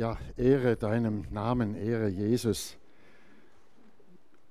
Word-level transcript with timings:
Ja, 0.00 0.16
Ehre 0.38 0.76
deinem 0.76 1.26
Namen, 1.30 1.74
Ehre 1.74 2.08
Jesus. 2.08 2.74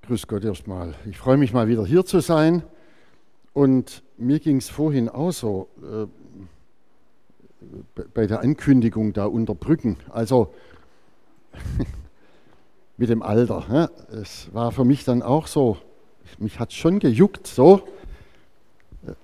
Grüß 0.02 0.28
Gott 0.28 0.44
erstmal. 0.44 0.94
Ich 1.06 1.18
freue 1.18 1.38
mich 1.38 1.52
mal 1.52 1.66
wieder 1.66 1.84
hier 1.84 2.04
zu 2.06 2.20
sein. 2.20 2.62
Und 3.52 4.04
mir 4.16 4.38
ging 4.38 4.58
es 4.58 4.68
vorhin 4.68 5.08
auch 5.08 5.32
so 5.32 5.68
äh, 5.82 6.06
bei 8.14 8.28
der 8.28 8.42
Ankündigung 8.42 9.12
da 9.12 9.24
unter 9.24 9.56
Brücken. 9.56 9.96
Also 10.10 10.54
mit 12.96 13.08
dem 13.08 13.24
Alter. 13.24 13.66
Ne? 13.68 13.90
Es 14.22 14.54
war 14.54 14.70
für 14.70 14.84
mich 14.84 15.02
dann 15.02 15.20
auch 15.20 15.48
so, 15.48 15.78
mich 16.38 16.60
hat 16.60 16.72
schon 16.72 17.00
gejuckt, 17.00 17.48
so. 17.48 17.82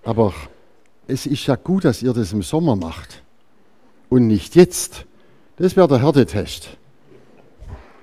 Aber 0.03 0.35
es 1.07 1.27
ist 1.27 1.47
ja 1.47 1.55
gut, 1.55 1.85
dass 1.85 2.03
ihr 2.03 2.13
das 2.13 2.33
im 2.33 2.43
Sommer 2.43 2.75
macht 2.75 3.23
und 4.09 4.27
nicht 4.27 4.57
jetzt. 4.57 5.07
Das 5.59 5.75
wäre 5.75 5.89
der 5.89 6.03
Härtetest. 6.03 6.77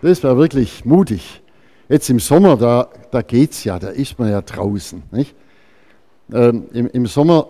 Das 0.01 0.23
wäre 0.23 0.37
wirklich 0.37 0.85
mutig. 0.85 1.43
Jetzt 1.87 2.09
im 2.09 2.19
Sommer, 2.19 2.57
da, 2.57 2.89
da 3.11 3.21
geht 3.21 3.51
es 3.51 3.63
ja, 3.63 3.77
da 3.77 3.89
ist 3.89 4.17
man 4.17 4.31
ja 4.31 4.41
draußen. 4.41 5.03
Ähm, 6.31 6.65
im, 6.73 6.87
Im 6.87 7.05
Sommer, 7.05 7.47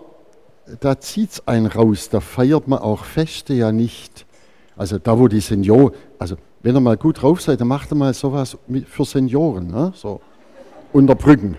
da 0.81 0.99
zieht 0.99 1.31
es 1.31 1.47
einen 1.47 1.67
raus, 1.67 2.09
da 2.09 2.19
feiert 2.19 2.67
man 2.67 2.79
auch 2.79 3.05
Feste 3.05 3.53
ja 3.53 3.71
nicht. 3.71 4.25
Also 4.75 4.97
da, 4.97 5.17
wo 5.17 5.29
die 5.29 5.39
Senioren, 5.39 5.93
also 6.19 6.35
wenn 6.63 6.75
ihr 6.75 6.81
mal 6.81 6.97
gut 6.97 7.21
drauf 7.21 7.41
seid, 7.41 7.61
dann 7.61 7.69
macht 7.69 7.91
ihr 7.91 7.95
mal 7.95 8.13
sowas 8.13 8.57
für 8.87 9.05
Senioren, 9.05 9.67
ne? 9.67 9.93
so 9.95 10.19
unter 10.91 11.15
Brücken. 11.15 11.55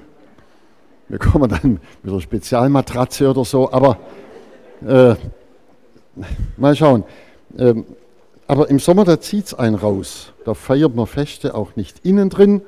Wir 1.08 1.18
kommen 1.18 1.48
dann 1.48 1.80
mit 2.02 2.12
einer 2.12 2.20
Spezialmatratze 2.20 3.30
oder 3.30 3.44
so, 3.44 3.72
aber 3.72 3.98
äh, 4.86 5.14
mal 6.58 6.76
schauen. 6.76 7.04
Ähm, 7.56 7.86
aber 8.46 8.70
im 8.70 8.78
Sommer, 8.78 9.04
da 9.04 9.20
zieht 9.20 9.46
es 9.46 9.54
einen 9.54 9.74
raus. 9.74 10.32
Da 10.44 10.54
feiert 10.54 10.94
man 10.94 11.06
Feste 11.06 11.54
auch 11.54 11.76
nicht 11.76 12.04
innen 12.04 12.30
drin, 12.30 12.62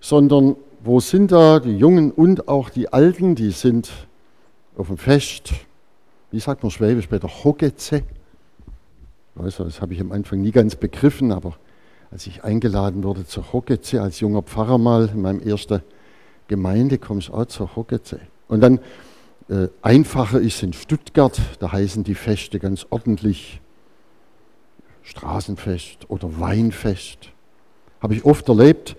sondern 0.00 0.56
wo 0.84 1.00
sind 1.00 1.32
da 1.32 1.58
die 1.58 1.76
Jungen 1.76 2.10
und 2.12 2.48
auch 2.48 2.70
die 2.70 2.92
Alten? 2.92 3.34
Die 3.34 3.50
sind 3.50 3.90
auf 4.76 4.88
dem 4.88 4.98
Fest, 4.98 5.52
wie 6.30 6.40
sagt 6.40 6.62
man 6.62 6.70
Schwäbisch 6.70 7.08
der 7.08 7.20
Hogetze. 7.22 8.02
Also, 9.38 9.64
das 9.64 9.80
habe 9.80 9.94
ich 9.94 10.00
am 10.00 10.12
Anfang 10.12 10.40
nie 10.40 10.52
ganz 10.52 10.76
begriffen, 10.76 11.32
aber 11.32 11.54
als 12.10 12.26
ich 12.26 12.44
eingeladen 12.44 13.04
wurde 13.04 13.26
zur 13.26 13.52
Hogetze 13.52 14.00
als 14.00 14.20
junger 14.20 14.42
Pfarrer 14.42 14.78
mal 14.78 15.10
in 15.12 15.20
meinem 15.20 15.40
ersten 15.40 15.82
Gemeinde 16.48 16.98
kommst 16.98 17.30
auch 17.30 17.46
zur 17.46 17.74
Hockeze. 17.74 18.20
Und 18.48 18.60
dann 18.60 18.78
äh, 19.48 19.68
einfacher 19.82 20.40
ist 20.40 20.62
in 20.62 20.72
Stuttgart, 20.72 21.40
da 21.58 21.72
heißen 21.72 22.04
die 22.04 22.14
Feste 22.14 22.58
ganz 22.58 22.86
ordentlich 22.90 23.60
Straßenfest 25.06 26.10
oder 26.10 26.40
Weinfest. 26.40 27.30
Habe 28.02 28.14
ich 28.14 28.24
oft 28.24 28.48
erlebt 28.48 28.96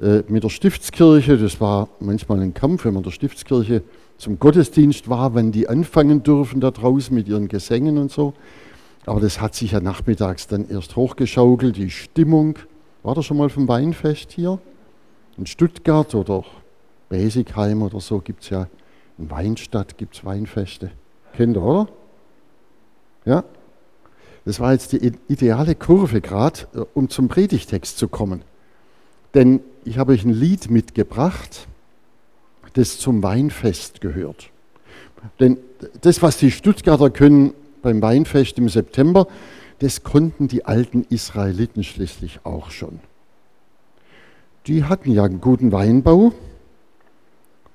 äh, 0.00 0.22
mit 0.28 0.44
der 0.44 0.50
Stiftskirche. 0.50 1.38
Das 1.38 1.60
war 1.60 1.88
manchmal 1.98 2.40
ein 2.40 2.52
Kampf, 2.54 2.84
wenn 2.84 2.94
man 2.94 3.02
der 3.02 3.10
Stiftskirche 3.10 3.82
zum 4.18 4.38
Gottesdienst 4.38 5.08
war, 5.08 5.34
wenn 5.34 5.52
die 5.52 5.68
anfangen 5.68 6.22
dürfen 6.22 6.60
da 6.60 6.70
draußen 6.70 7.14
mit 7.14 7.26
ihren 7.26 7.48
Gesängen 7.48 7.98
und 7.98 8.12
so. 8.12 8.34
Aber 9.06 9.20
das 9.20 9.40
hat 9.40 9.54
sich 9.54 9.72
ja 9.72 9.80
nachmittags 9.80 10.46
dann 10.46 10.68
erst 10.68 10.94
hochgeschaukelt, 10.94 11.76
die 11.76 11.90
Stimmung. 11.90 12.58
War 13.02 13.14
das 13.14 13.24
schon 13.24 13.38
mal 13.38 13.48
vom 13.48 13.66
Weinfest 13.66 14.32
hier? 14.32 14.58
In 15.38 15.46
Stuttgart 15.46 16.14
oder 16.14 16.44
Besigheim 17.08 17.82
oder 17.82 18.00
so 18.00 18.18
gibt 18.18 18.42
es 18.42 18.50
ja, 18.50 18.68
in 19.16 19.30
Weinstadt 19.30 19.96
gibt 19.96 20.16
es 20.16 20.24
Weinfeste. 20.24 20.90
Kennt 21.34 21.56
ihr, 21.56 21.62
oder? 21.62 21.88
Ja? 23.24 23.44
Das 24.46 24.58
war 24.58 24.72
jetzt 24.72 24.92
die 24.92 25.12
ideale 25.28 25.74
Kurve 25.74 26.22
gerade, 26.22 26.60
äh, 26.74 26.80
um 26.94 27.10
zum 27.10 27.28
Predigtext 27.28 27.98
zu 27.98 28.08
kommen. 28.08 28.40
Denn 29.34 29.60
ich 29.84 29.98
habe 29.98 30.12
euch 30.12 30.24
ein 30.24 30.32
Lied 30.32 30.70
mitgebracht, 30.70 31.68
das 32.72 32.98
zum 32.98 33.22
Weinfest 33.22 34.00
gehört. 34.00 34.48
Denn 35.38 35.58
das, 36.00 36.22
was 36.22 36.38
die 36.38 36.50
Stuttgarter 36.50 37.10
können 37.10 37.52
beim 37.82 38.00
Weinfest 38.00 38.56
im 38.56 38.70
September, 38.70 39.26
das 39.80 40.02
konnten 40.02 40.48
die 40.48 40.64
alten 40.64 41.04
Israeliten 41.10 41.84
schließlich 41.84 42.40
auch 42.44 42.70
schon. 42.70 43.00
Die 44.66 44.84
hatten 44.84 45.12
ja 45.12 45.24
einen 45.24 45.42
guten 45.42 45.70
Weinbau, 45.72 46.32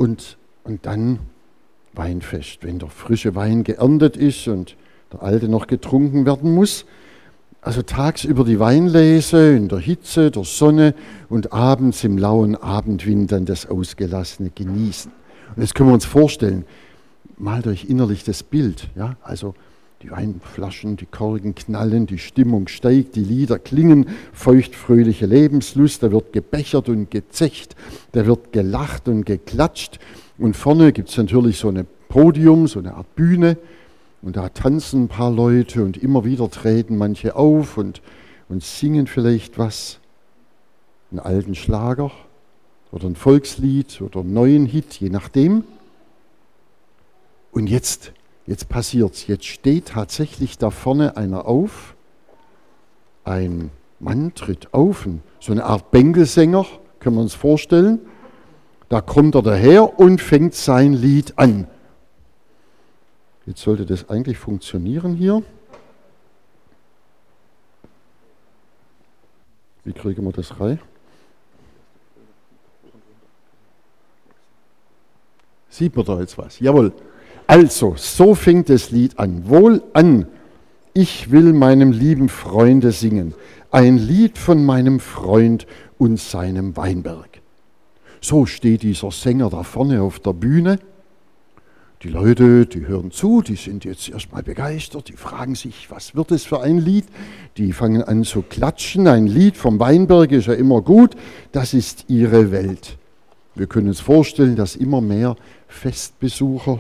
und, 0.02 0.40
und 0.64 0.88
dann 0.88 1.20
Weinfest, 1.94 2.64
wenn 2.64 2.80
der 2.80 2.90
frische 2.90 3.36
Wein 3.36 3.64
geerntet 3.64 4.18
ist 4.18 4.48
und 4.48 4.76
der 5.14 5.24
alte 5.24 5.48
noch 5.48 5.68
getrunken 5.68 6.26
werden 6.26 6.54
muss. 6.54 6.86
Also 7.62 7.84
tagsüber 7.84 8.44
die 8.44 8.60
Weinlese 8.60 9.56
in 9.56 9.68
der 9.68 9.80
Hitze, 9.80 10.32
der 10.32 10.44
Sonne 10.44 10.96
und 11.30 11.54
abends 11.54 12.04
im 12.04 12.18
lauen 12.18 12.56
Abendwind 12.56 13.32
dann 13.32 13.46
das 13.46 13.70
Ausgelassene 13.70 14.50
genießen. 14.50 15.12
Und 15.56 15.62
das 15.62 15.74
können 15.74 15.90
wir 15.90 15.94
uns 15.94 16.06
vorstellen. 16.06 16.66
Malt 17.38 17.68
euch 17.68 17.86
innerlich 17.86 18.24
das 18.24 18.42
Bild. 18.42 18.90
Ja? 18.96 19.16
Also 19.22 19.54
die 20.02 20.10
Weinflaschen, 20.10 20.98
die 20.98 21.06
Korken 21.06 21.54
knallen, 21.54 22.08
die 22.08 22.18
Stimmung 22.18 22.68
steigt, 22.68 23.16
die 23.16 23.24
Lieder 23.24 23.60
klingen, 23.60 24.08
feuchtfröhliche 24.34 25.28
Lebenslust, 25.28 26.02
da 26.02 26.12
wird 26.12 26.34
gebechert 26.34 26.90
und 26.90 27.12
gezecht, 27.12 27.76
da 28.14 28.26
wird 28.26 28.52
gelacht 28.52 29.08
und 29.08 29.26
geklatscht. 29.26 30.00
Und 30.40 30.56
vorne 30.58 30.92
gibt 30.92 31.10
es 31.10 31.18
natürlich 31.18 31.60
so 31.60 31.70
ein 31.70 31.86
Podium, 32.10 32.68
so 32.68 32.80
eine 32.80 32.96
Art 32.96 33.16
Bühne. 33.16 33.58
Und 34.22 34.36
da 34.36 34.50
tanzen 34.50 35.04
ein 35.04 35.08
paar 35.08 35.32
Leute 35.32 35.84
und 35.84 35.98
immer 35.98 36.26
wieder 36.26 36.50
treten 36.50 36.98
manche 36.98 37.36
auf 37.36 37.78
und, 37.78 38.02
und 38.50 38.64
singen 38.64 39.08
vielleicht 39.08 39.58
was. 39.58 40.00
Einen 41.10 41.20
alten 41.20 41.56
Schlager 41.56 42.12
oder 42.92 43.08
ein 43.08 43.16
Volkslied 43.16 44.02
oder 44.02 44.22
einen 44.22 44.34
neuen 44.34 44.66
Hit, 44.66 44.94
je 44.94 45.10
nachdem. 45.10 45.64
Und 47.52 47.68
jetzt 47.68 48.14
Jetzt 48.48 48.70
passiert 48.70 49.14
es. 49.14 49.28
Jetzt 49.28 49.46
steht 49.46 49.88
tatsächlich 49.88 50.58
da 50.58 50.72
vorne 50.72 51.16
einer 51.18 51.46
auf. 51.46 51.96
Ein 53.24 53.72
Mann 54.00 54.34
tritt 54.34 54.74
auf, 54.74 55.08
so 55.40 55.52
eine 55.52 55.64
Art 55.64 55.92
Bängelsänger, 55.92 56.66
können 57.00 57.16
wir 57.16 57.22
uns 57.22 57.36
vorstellen. 57.36 58.00
Da 58.90 59.00
kommt 59.00 59.36
er 59.36 59.44
daher 59.44 60.00
und 60.00 60.22
fängt 60.22 60.56
sein 60.56 60.94
Lied 60.94 61.38
an. 61.38 61.68
Jetzt 63.52 63.64
sollte 63.64 63.86
das 63.86 64.10
eigentlich 64.10 64.38
funktionieren 64.38 65.14
hier. 65.14 65.44
Wie 69.84 69.92
kriegen 69.92 70.24
wir 70.24 70.32
das 70.32 70.58
rein? 70.58 70.80
Sieht 75.68 75.98
man 75.98 76.06
da 76.06 76.22
jetzt 76.22 76.38
was? 76.38 76.62
Jawohl. 76.62 76.94
Also, 77.46 77.96
so 77.98 78.36
fängt 78.36 78.70
das 78.70 78.90
Lied 78.92 79.20
an. 79.20 79.50
Wohl 79.50 79.84
an, 79.92 80.28
ich 80.94 81.30
will 81.30 81.52
meinem 81.52 81.92
lieben 81.92 82.30
Freunde 82.30 82.94
singen, 82.94 83.34
ein 83.70 83.98
Lied 83.98 84.38
von 84.38 84.64
meinem 84.64 85.02
Freund 85.02 85.68
und 85.98 86.22
seinem 86.22 86.78
Weinberg. 86.78 87.42
So 88.22 88.46
steht 88.46 88.84
dieser 88.84 89.12
Sänger 89.12 89.50
da 89.50 89.64
vorne 89.64 90.02
auf 90.02 90.20
der 90.20 90.32
Bühne. 90.32 90.80
Die 92.04 92.10
Leute, 92.10 92.66
die 92.66 92.88
hören 92.88 93.12
zu, 93.12 93.44
die 93.44 93.56
sind 93.56 93.86
jetzt 93.86 94.10
erstmal 94.10 94.42
begeistert, 94.42 95.10
die 95.10 95.16
fragen 95.16 95.54
sich, 95.54 95.92
was 95.92 96.16
wird 96.16 96.32
es 96.32 96.46
für 96.46 96.60
ein 96.60 96.80
Lied? 96.80 97.06
Die 97.58 97.74
fangen 97.74 98.02
an 98.02 98.24
zu 98.24 98.42
klatschen. 98.42 99.08
Ein 99.08 99.28
Lied 99.28 99.56
vom 99.56 99.80
Weinberg 99.80 100.32
ist 100.32 100.48
ja 100.48 100.54
immer 100.54 100.82
gut, 100.82 101.16
das 101.52 101.76
ist 101.76 102.06
ihre 102.08 102.52
Welt. 102.52 102.98
Wir 103.54 103.68
können 103.68 103.88
uns 103.88 104.00
vorstellen, 104.00 104.56
dass 104.56 104.76
immer 104.76 105.00
mehr 105.00 105.36
Festbesucher 105.68 106.80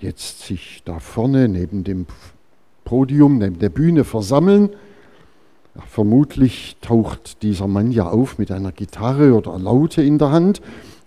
jetzt 0.00 0.46
sich 0.46 0.80
da 0.86 0.98
vorne 0.98 1.46
neben 1.46 1.84
dem 1.84 2.06
Podium, 2.84 3.36
neben 3.36 3.58
der 3.58 3.68
Bühne 3.68 4.04
versammeln. 4.04 4.70
Ja, 5.74 5.82
vermutlich 5.86 6.78
taucht 6.80 7.42
dieser 7.42 7.68
Mann 7.68 7.92
ja 7.92 8.08
auf 8.08 8.38
mit 8.38 8.50
einer 8.50 8.72
Gitarre 8.72 9.34
oder 9.34 9.58
Laute 9.58 10.00
in 10.02 10.16
der 10.16 10.30
Hand 10.30 10.62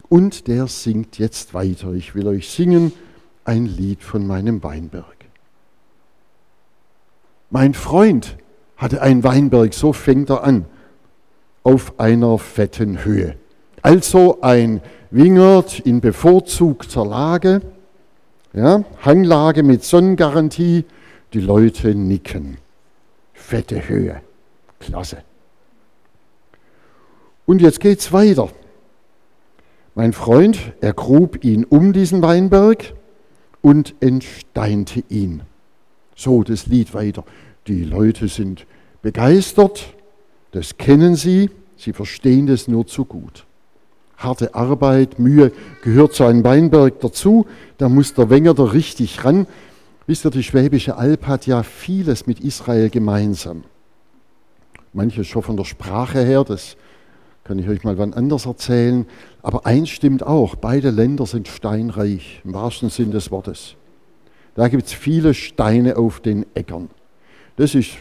und 0.09 0.47
der 0.47 0.67
singt 0.67 1.17
jetzt 1.17 1.55
weiter. 1.55 1.93
Ich 1.93 2.13
will 2.13 2.27
euch 2.27 2.49
singen 2.49 2.91
ein 3.45 3.65
Lied 3.65 4.03
von 4.03 4.27
meinem 4.27 4.63
Weinberg. 4.63 5.15
Mein 7.49 7.73
Freund 7.73 8.37
hatte 8.75 9.01
einen 9.01 9.23
Weinberg, 9.23 9.73
so 9.73 9.93
fängt 9.93 10.29
er 10.29 10.43
an, 10.43 10.65
auf 11.63 11.99
einer 11.99 12.37
fetten 12.37 13.05
Höhe. 13.05 13.37
Also 13.81 14.41
ein 14.41 14.81
Wingert 15.11 15.79
in 15.79 16.01
bevorzugter 16.01 17.05
Lage 17.05 17.61
ja, 18.55 18.85
Hanglage 19.01 19.63
mit 19.63 19.83
Sonnengarantie, 19.83 20.85
die 21.33 21.41
Leute 21.41 21.93
nicken. 21.93 22.57
Fette 23.33 23.89
Höhe. 23.89 24.21
Klasse. 24.79 25.17
Und 27.45 27.61
jetzt 27.61 27.81
geht's 27.81 28.13
weiter. 28.13 28.49
Mein 29.93 30.13
Freund, 30.13 30.73
er 30.81 30.93
grub 30.93 31.43
ihn 31.43 31.65
um 31.65 31.91
diesen 31.91 32.21
Weinberg 32.21 32.93
und 33.65 33.95
entsteinte 33.99 35.03
ihn. 35.09 35.41
So 36.15 36.43
das 36.43 36.67
Lied 36.67 36.93
weiter. 36.93 37.23
Die 37.65 37.83
Leute 37.83 38.27
sind 38.27 38.67
begeistert, 39.01 39.95
das 40.51 40.77
kennen 40.77 41.15
sie, 41.15 41.49
sie 41.75 41.91
verstehen 41.91 42.45
das 42.45 42.67
nur 42.67 42.85
zu 42.85 43.05
gut. 43.05 43.47
Harte 44.17 44.53
Arbeit, 44.53 45.17
Mühe 45.17 45.51
gehört 45.81 46.13
zu 46.13 46.25
einem 46.25 46.43
Weinberg 46.43 46.99
dazu, 46.99 47.47
da 47.79 47.89
muss 47.89 48.13
der 48.13 48.29
Wenger 48.29 48.53
da 48.53 48.65
richtig 48.65 49.25
ran. 49.25 49.47
Wisst 50.05 50.25
ihr, 50.27 50.29
die 50.29 50.43
Schwäbische 50.43 50.95
Alb 50.97 51.25
hat 51.25 51.47
ja 51.47 51.63
vieles 51.63 52.27
mit 52.27 52.41
Israel 52.41 52.91
gemeinsam. 52.91 53.63
Manches 54.93 55.25
schon 55.25 55.41
von 55.41 55.57
der 55.57 55.65
Sprache 55.65 56.23
her, 56.23 56.43
das 56.43 56.77
kann 57.45 57.59
ich 57.59 57.69
euch 57.69 57.83
mal 57.83 57.97
wann 57.97 58.13
anders 58.13 58.47
erzählen. 58.47 59.05
Aber 59.41 59.65
eins 59.65 59.89
stimmt 59.89 60.23
auch, 60.23 60.55
beide 60.55 60.89
Länder 60.89 61.25
sind 61.25 61.47
steinreich, 61.47 62.41
im 62.43 62.53
wahrsten 62.53 62.89
Sinn 62.89 63.11
des 63.11 63.31
Wortes. 63.31 63.75
Da 64.55 64.67
gibt 64.67 64.87
es 64.87 64.93
viele 64.93 65.33
Steine 65.33 65.95
auf 65.97 66.19
den 66.19 66.45
Äckern. 66.55 66.89
Das 67.55 67.75
ist 67.75 67.91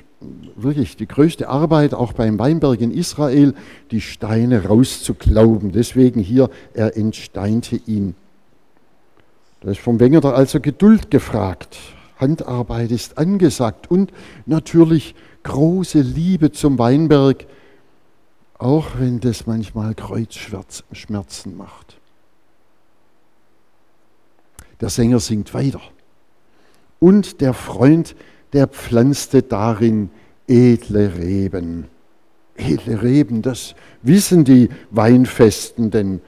wirklich 0.56 0.96
die 0.96 1.06
größte 1.06 1.49
Arbeit, 1.49 1.93
auch 1.93 2.14
beim 2.14 2.38
Weinberg 2.38 2.81
in 2.81 2.91
Israel, 2.91 3.55
die 3.91 4.00
Steine 4.00 4.64
rauszuklauben. 4.64 5.73
Deswegen 5.73 6.20
hier, 6.20 6.49
er 6.73 6.96
entsteinte 6.96 7.79
ihn. 7.87 8.14
Da 9.61 9.70
ist 9.70 9.81
vom 9.81 10.00
Wenger 10.00 10.25
also 10.25 10.58
Geduld 10.58 11.11
gefragt. 11.11 11.76
Handarbeit 12.19 12.91
ist 12.91 13.19
angesagt 13.19 13.91
und 13.91 14.11
natürlich 14.46 15.14
große 15.43 16.00
Liebe 16.00 16.52
zum 16.52 16.79
Weinberg, 16.79 17.44
auch 18.59 18.99
wenn 18.99 19.21
das 19.21 19.47
manchmal 19.47 19.95
Kreuzschmerzen 19.95 21.56
macht. 21.56 21.99
Der 24.81 24.89
Sänger 24.91 25.21
singt 25.21 25.55
weiter. 25.55 25.81
Und 27.01 27.41
der 27.41 27.55
Freund, 27.55 28.15
der 28.53 28.67
pflanzte 28.67 29.43
darin 29.43 30.11
edle 30.47 31.17
Reben. 31.17 31.87
Edle 32.56 33.03
Reben, 33.03 33.43
das 33.43 33.75
wissen 34.03 34.45
die 34.45 34.69
Weinfesten, 34.91 35.91
denn 35.91 36.21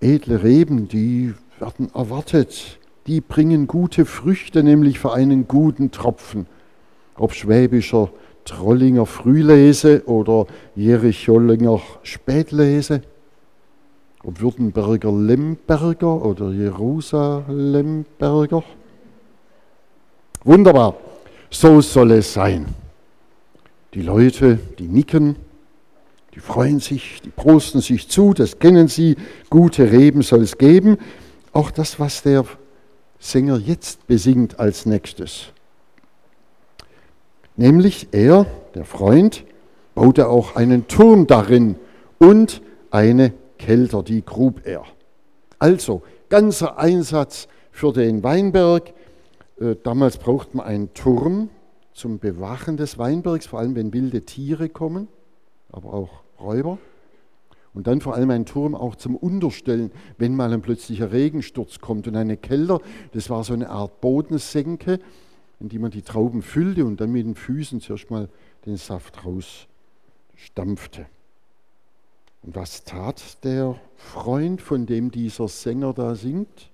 edle 0.00 0.42
Reben, 0.42 0.88
die 0.88 1.34
werden 1.58 1.90
erwartet. 1.94 2.78
Die 3.06 3.20
bringen 3.20 3.66
gute 3.66 4.04
Früchte, 4.04 4.62
nämlich 4.62 4.98
für 4.98 5.12
einen 5.12 5.48
guten 5.48 5.90
Tropfen. 5.90 6.46
Ob 7.16 7.32
schwäbischer 7.32 8.10
Trollinger 8.50 9.06
Frühlese 9.06 10.02
oder 10.06 10.46
Jerichollinger 10.74 11.80
Spätlese, 12.02 13.02
ob 14.24 14.40
Württemberger 14.40 15.12
Lemberger 15.12 16.24
oder 16.24 16.50
Jerusalemberger. 16.50 18.64
Wunderbar, 20.42 20.96
so 21.48 21.80
soll 21.80 22.10
es 22.10 22.32
sein. 22.32 22.66
Die 23.94 24.02
Leute, 24.02 24.58
die 24.80 24.88
nicken, 24.88 25.36
die 26.34 26.40
freuen 26.40 26.80
sich, 26.80 27.20
die 27.24 27.30
prosten 27.30 27.80
sich 27.80 28.08
zu, 28.08 28.34
das 28.34 28.58
kennen 28.58 28.88
sie, 28.88 29.14
gute 29.48 29.92
Reben 29.92 30.22
soll 30.22 30.42
es 30.42 30.58
geben. 30.58 30.98
Auch 31.52 31.70
das, 31.70 32.00
was 32.00 32.24
der 32.24 32.44
Sänger 33.20 33.58
jetzt 33.58 34.08
besingt 34.08 34.58
als 34.58 34.86
nächstes. 34.86 35.52
Nämlich 37.60 38.08
er, 38.12 38.46
der 38.74 38.86
Freund, 38.86 39.44
baute 39.94 40.30
auch 40.30 40.56
einen 40.56 40.88
Turm 40.88 41.26
darin 41.26 41.76
und 42.16 42.62
eine 42.90 43.34
Kelter, 43.58 44.02
die 44.02 44.24
grub 44.24 44.62
er. 44.64 44.84
Also 45.58 46.00
ganzer 46.30 46.78
Einsatz 46.78 47.48
für 47.70 47.92
den 47.92 48.22
Weinberg. 48.22 48.94
Äh, 49.60 49.76
damals 49.82 50.16
braucht 50.16 50.54
man 50.54 50.64
einen 50.64 50.94
Turm 50.94 51.50
zum 51.92 52.18
Bewachen 52.18 52.78
des 52.78 52.96
Weinbergs, 52.96 53.44
vor 53.44 53.58
allem 53.58 53.76
wenn 53.76 53.92
wilde 53.92 54.22
Tiere 54.22 54.70
kommen, 54.70 55.06
aber 55.70 55.92
auch 55.92 56.22
Räuber. 56.40 56.78
Und 57.74 57.88
dann 57.88 58.00
vor 58.00 58.14
allem 58.14 58.30
ein 58.30 58.46
Turm 58.46 58.74
auch 58.74 58.96
zum 58.96 59.16
Unterstellen, 59.16 59.92
wenn 60.16 60.34
mal 60.34 60.50
ein 60.54 60.62
plötzlicher 60.62 61.12
Regensturz 61.12 61.78
kommt. 61.78 62.08
Und 62.08 62.16
eine 62.16 62.38
Kelter, 62.38 62.80
das 63.12 63.28
war 63.28 63.44
so 63.44 63.52
eine 63.52 63.68
Art 63.68 64.00
Bodensenke, 64.00 64.98
in 65.60 65.68
die 65.68 65.78
man 65.78 65.90
die 65.90 66.02
Trauben 66.02 66.42
füllte 66.42 66.84
und 66.84 67.00
dann 67.00 67.12
mit 67.12 67.26
den 67.26 67.34
Füßen 67.34 67.80
zuerst 67.80 68.10
mal 68.10 68.28
den 68.66 68.76
Saft 68.76 69.24
rausstampfte. 69.24 71.06
Und 72.42 72.56
was 72.56 72.84
tat 72.84 73.44
der 73.44 73.78
Freund, 73.96 74.62
von 74.62 74.86
dem 74.86 75.10
dieser 75.10 75.48
Sänger 75.48 75.92
da 75.92 76.14
singt? 76.14 76.70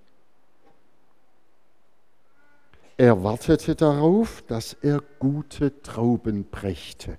Er 2.96 3.22
wartete 3.24 3.74
darauf, 3.74 4.42
dass 4.46 4.74
er 4.80 5.02
gute 5.18 5.82
Trauben 5.82 6.44
brächte. 6.44 7.18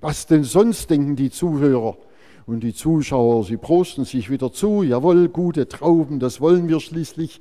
Was 0.00 0.26
denn 0.26 0.44
sonst 0.44 0.90
denken 0.90 1.16
die 1.16 1.30
Zuhörer 1.30 1.96
und 2.44 2.60
die 2.60 2.74
Zuschauer? 2.74 3.44
Sie 3.44 3.56
prosten 3.56 4.04
sich 4.04 4.28
wieder 4.28 4.52
zu. 4.52 4.82
Jawohl, 4.82 5.28
gute 5.28 5.68
Trauben, 5.68 6.18
das 6.18 6.40
wollen 6.40 6.68
wir 6.68 6.80
schließlich. 6.80 7.40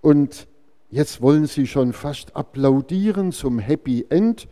Und 0.00 0.48
Jetzt 0.90 1.20
wollen 1.20 1.46
sie 1.46 1.66
schon 1.66 1.92
fast 1.92 2.36
applaudieren 2.36 3.32
zum 3.32 3.58
Happy 3.58 4.06
End, 4.08 4.48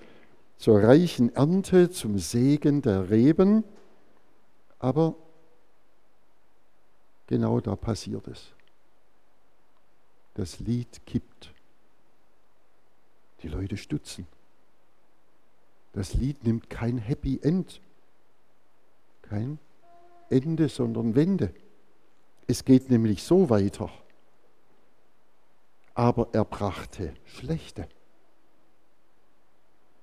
zur 0.57 0.83
reichen 0.83 1.35
Ernte, 1.35 1.91
zum 1.91 2.19
Segen 2.19 2.83
der 2.83 3.11
Reben. 3.11 3.65
Aber 4.79 5.15
genau 7.27 7.61
da 7.61 7.77
passiert 7.77 8.27
es. 8.29 8.53
Das 10.35 10.59
Lied 10.59 11.07
kippt. 11.07 11.53
Die 13.43 13.49
Leute 13.49 13.77
stutzen. 13.77 14.27
Das 15.93 16.15
Lied 16.15 16.43
nimmt 16.43 16.69
kein 16.69 16.99
Happy 16.99 17.39
End, 17.41 17.81
kein 19.23 19.61
Ende, 20.29 20.69
sondern 20.69 21.15
Wende. 21.15 21.55
Es 22.49 22.65
geht 22.65 22.91
nämlich 22.91 23.23
so 23.23 23.49
weiter 23.49 23.91
aber 25.95 26.29
er 26.33 26.45
brachte 26.45 27.15
schlechte. 27.25 27.89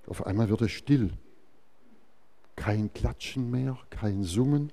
Auf 0.08 0.26
einmal 0.26 0.50
wird 0.50 0.62
es 0.62 0.72
still. 0.72 1.12
Kein 2.56 2.94
Klatschen 2.94 3.52
mehr, 3.52 3.78
kein 3.90 4.24
Summen. 4.24 4.72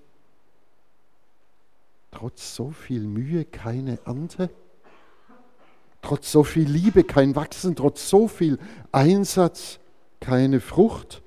Trotz 2.11 2.55
so 2.55 2.71
viel 2.71 3.07
Mühe 3.07 3.45
keine 3.45 3.99
Ernte. 4.05 4.51
Trotz 6.03 6.31
so 6.33 6.45
viel 6.45 6.69
Liebe 6.69 7.05
kein 7.05 7.35
Wachsen, 7.37 7.77
trotz 7.77 8.09
so 8.09 8.29
viel 8.29 8.59
Einsatz 8.93 9.79
keine 10.21 10.61
Frucht. 10.61 11.23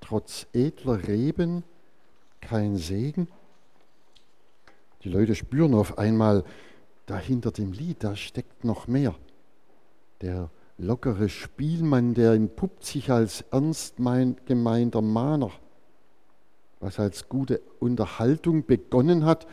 Trotz 0.00 0.46
edler 0.52 1.06
Reben 1.06 1.64
kein 2.40 2.76
Segen. 2.76 3.28
Die 5.02 5.08
Leute 5.08 5.34
spüren 5.34 5.74
auf 5.74 5.98
einmal, 5.98 6.44
da 7.06 7.18
hinter 7.18 7.50
dem 7.50 7.72
Lied, 7.72 8.02
da 8.02 8.16
steckt 8.16 8.64
noch 8.64 8.86
mehr. 8.86 9.14
Der 10.20 10.50
lockere 10.78 11.28
Spielmann, 11.28 12.14
der 12.14 12.32
entpuppt 12.32 12.84
sich 12.84 13.10
als 13.10 13.42
ernst 13.50 13.96
gemeinter 14.46 15.02
Mahner. 15.02 15.50
Was 16.80 16.98
als 16.98 17.28
gute 17.28 17.60
Unterhaltung 17.78 18.66
begonnen 18.66 19.24
hat, 19.24 19.46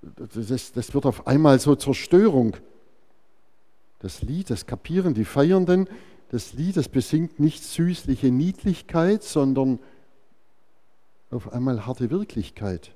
das, 0.00 0.72
das 0.72 0.94
wird 0.94 1.06
auf 1.06 1.26
einmal 1.26 1.58
so 1.60 1.74
zur 1.74 1.94
Störung. 1.94 2.56
Das 4.00 4.22
Lied, 4.22 4.50
das 4.50 4.66
kapieren 4.66 5.14
die 5.14 5.24
Feiernden, 5.24 5.88
das 6.30 6.54
Lied, 6.54 6.76
das 6.76 6.88
besingt 6.88 7.38
nicht 7.38 7.62
süßliche 7.62 8.30
Niedlichkeit, 8.30 9.22
sondern 9.22 9.78
auf 11.30 11.52
einmal 11.52 11.86
harte 11.86 12.10
Wirklichkeit. 12.10 12.92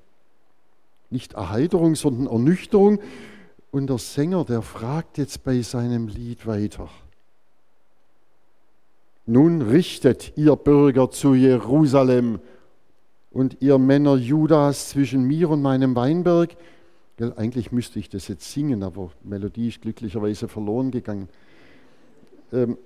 Nicht 1.09 1.33
Erheiterung, 1.33 1.95
sondern 1.95 2.27
Ernüchterung. 2.27 2.99
Und 3.71 3.87
der 3.87 3.97
Sänger, 3.97 4.45
der 4.45 4.61
fragt 4.61 5.17
jetzt 5.17 5.43
bei 5.43 5.61
seinem 5.61 6.07
Lied 6.07 6.47
weiter. 6.47 6.89
Nun 9.25 9.61
richtet 9.61 10.33
ihr 10.37 10.55
Bürger 10.55 11.11
zu 11.11 11.33
Jerusalem 11.33 12.39
und 13.31 13.57
ihr 13.59 13.77
Männer 13.77 14.15
Judas 14.15 14.89
zwischen 14.89 15.23
mir 15.23 15.49
und 15.49 15.61
meinem 15.61 15.95
Weinberg. 15.95 16.55
Gell, 17.17 17.33
eigentlich 17.35 17.71
müsste 17.71 17.99
ich 17.99 18.09
das 18.09 18.29
jetzt 18.29 18.51
singen, 18.51 18.83
aber 18.83 19.11
Melodie 19.23 19.67
ist 19.67 19.81
glücklicherweise 19.81 20.47
verloren 20.47 20.91
gegangen. 20.91 21.27
Ähm, 22.53 22.77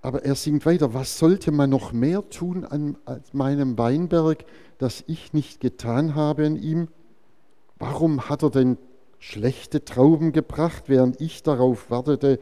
aber 0.00 0.24
er 0.24 0.34
singt 0.34 0.66
weiter, 0.66 0.94
was 0.94 1.16
sollte 1.16 1.52
man 1.52 1.70
noch 1.70 1.92
mehr 1.92 2.28
tun 2.28 2.64
an 2.64 2.96
meinem 3.32 3.78
Weinberg, 3.78 4.44
das 4.78 5.04
ich 5.06 5.32
nicht 5.32 5.60
getan 5.60 6.16
habe 6.16 6.44
in 6.44 6.60
ihm? 6.60 6.88
Warum 7.78 8.28
hat 8.28 8.42
er 8.42 8.50
denn 8.50 8.78
schlechte 9.22 9.84
Trauben 9.84 10.32
gebracht, 10.32 10.84
während 10.88 11.20
ich 11.20 11.44
darauf 11.44 11.90
wartete, 11.90 12.40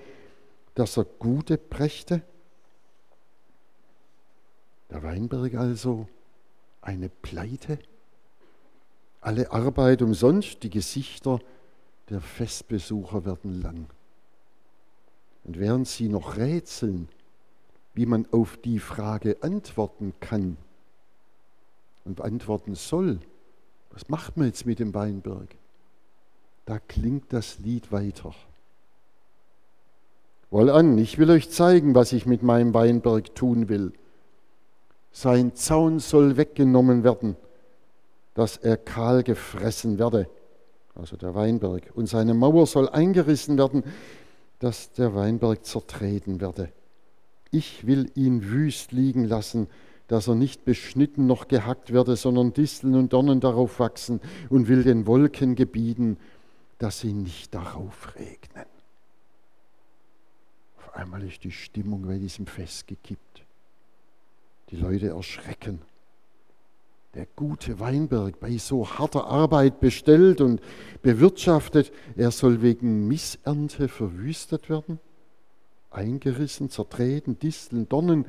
dass 0.75 0.96
er 0.96 1.04
gute 1.04 1.58
brächte? 1.58 2.22
Der 4.88 5.02
Weinberg 5.02 5.54
also 5.56 6.08
eine 6.80 7.10
Pleite? 7.10 7.78
Alle 9.20 9.52
Arbeit 9.52 10.00
umsonst, 10.00 10.62
die 10.62 10.70
Gesichter 10.70 11.38
der 12.08 12.22
Festbesucher 12.22 13.26
werden 13.26 13.60
lang. 13.60 13.87
Und 15.44 15.58
während 15.58 15.87
sie 15.87 16.08
noch 16.08 16.38
rätseln, 16.38 17.10
wie 17.92 18.06
man 18.06 18.26
auf 18.32 18.56
die 18.56 18.78
Frage 18.78 19.37
antworten 19.42 20.14
kann 20.18 20.56
und 22.06 22.22
antworten 22.22 22.75
soll, 22.75 23.20
was 23.90 24.08
macht 24.08 24.38
man 24.38 24.46
jetzt 24.46 24.64
mit 24.64 24.78
dem 24.78 24.94
Weinberg? 24.94 25.60
Da 26.67 26.79
klingt 26.79 27.33
das 27.33 27.59
Lied 27.59 27.90
weiter. 27.93 28.35
Wohl 30.50 30.71
an, 30.71 30.99
ich 30.99 31.19
will 31.19 31.31
euch 31.31 31.50
zeigen, 31.50 31.95
was 31.95 32.12
ich 32.12 32.26
mit 32.26 32.43
meinem 32.43 32.75
Weinberg 32.75 33.35
tun 33.35 33.69
will. 33.69 33.93
Sein 35.12 35.55
Zaun 35.55 36.00
soll 36.00 36.37
weggenommen 36.37 37.05
werden, 37.05 37.37
dass 38.35 38.57
er 38.57 38.76
kahl 38.76 39.23
gefressen 39.23 39.99
werde, 39.99 40.29
also 40.95 41.17
der 41.17 41.35
Weinberg, 41.35 41.90
und 41.95 42.09
seine 42.09 42.35
Mauer 42.35 42.67
soll 42.67 42.88
eingerissen 42.88 43.59
werden, 43.59 43.85
dass 44.59 44.93
der 44.93 45.14
Weinberg 45.14 45.64
zertreten 45.64 46.40
werde. 46.40 46.71
Ich 47.50 47.87
will 47.87 48.11
ihn 48.14 48.45
wüst 48.45 48.93
liegen 48.93 49.25
lassen, 49.25 49.69
dass 50.07 50.29
er 50.29 50.35
nicht 50.35 50.64
beschnitten 50.64 51.26
noch 51.26 51.49
gehackt 51.49 51.93
werde, 51.93 52.17
sondern 52.17 52.52
Disteln 52.52 52.95
und 52.95 53.12
Dornen 53.12 53.40
darauf 53.40 53.79
wachsen 53.79 54.21
und 54.49 54.69
will 54.69 54.83
den 54.83 55.07
Wolken 55.07 55.55
gebieten, 55.55 56.19
dass 56.80 56.99
sie 57.00 57.12
nicht 57.12 57.54
darauf 57.54 58.16
regnen. 58.16 58.66
Auf 60.78 60.94
einmal 60.94 61.22
ist 61.22 61.44
die 61.44 61.52
Stimmung 61.52 62.02
bei 62.02 62.18
diesem 62.18 62.46
Fest 62.46 62.88
gekippt. 62.88 63.44
Die 64.70 64.76
Leute 64.76 65.10
erschrecken. 65.10 65.80
Der 67.14 67.26
gute 67.37 67.78
Weinberg 67.78 68.40
bei 68.40 68.56
so 68.58 68.88
harter 68.88 69.26
Arbeit 69.26 69.78
bestellt 69.78 70.40
und 70.40 70.60
bewirtschaftet, 71.02 71.92
er 72.16 72.32
soll 72.32 72.62
wegen 72.62 73.06
Missernte 73.06 73.88
verwüstet 73.88 74.68
werden? 74.68 74.99
eingerissen, 75.90 76.70
zertreten, 76.70 77.38
Disteln, 77.38 77.88
Dornen 77.88 78.26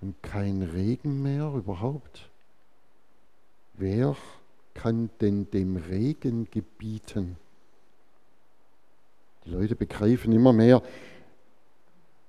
und 0.00 0.22
kein 0.22 0.62
Regen 0.62 1.22
mehr 1.22 1.52
überhaupt. 1.54 2.28
Wer 3.74 4.16
kann 4.78 5.10
denn 5.20 5.50
dem 5.50 5.76
Regen 5.76 6.48
gebieten? 6.52 7.36
Die 9.44 9.50
Leute 9.50 9.74
begreifen 9.74 10.30
immer 10.30 10.52
mehr, 10.52 10.84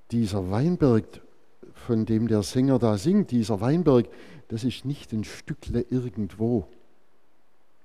dieser 0.10 0.50
Weinberg, 0.50 1.06
von 1.75 2.08
dem 2.08 2.27
der 2.27 2.41
Sänger 2.41 2.79
da 2.79 2.98
singt, 2.98 3.29
dieser 3.29 3.62
Weinberg, 3.62 4.10
das 4.48 4.63
ist 4.63 4.84
nicht 4.84 5.13
ein 5.13 5.24
Stückle 5.25 5.86
irgendwo, 5.91 6.68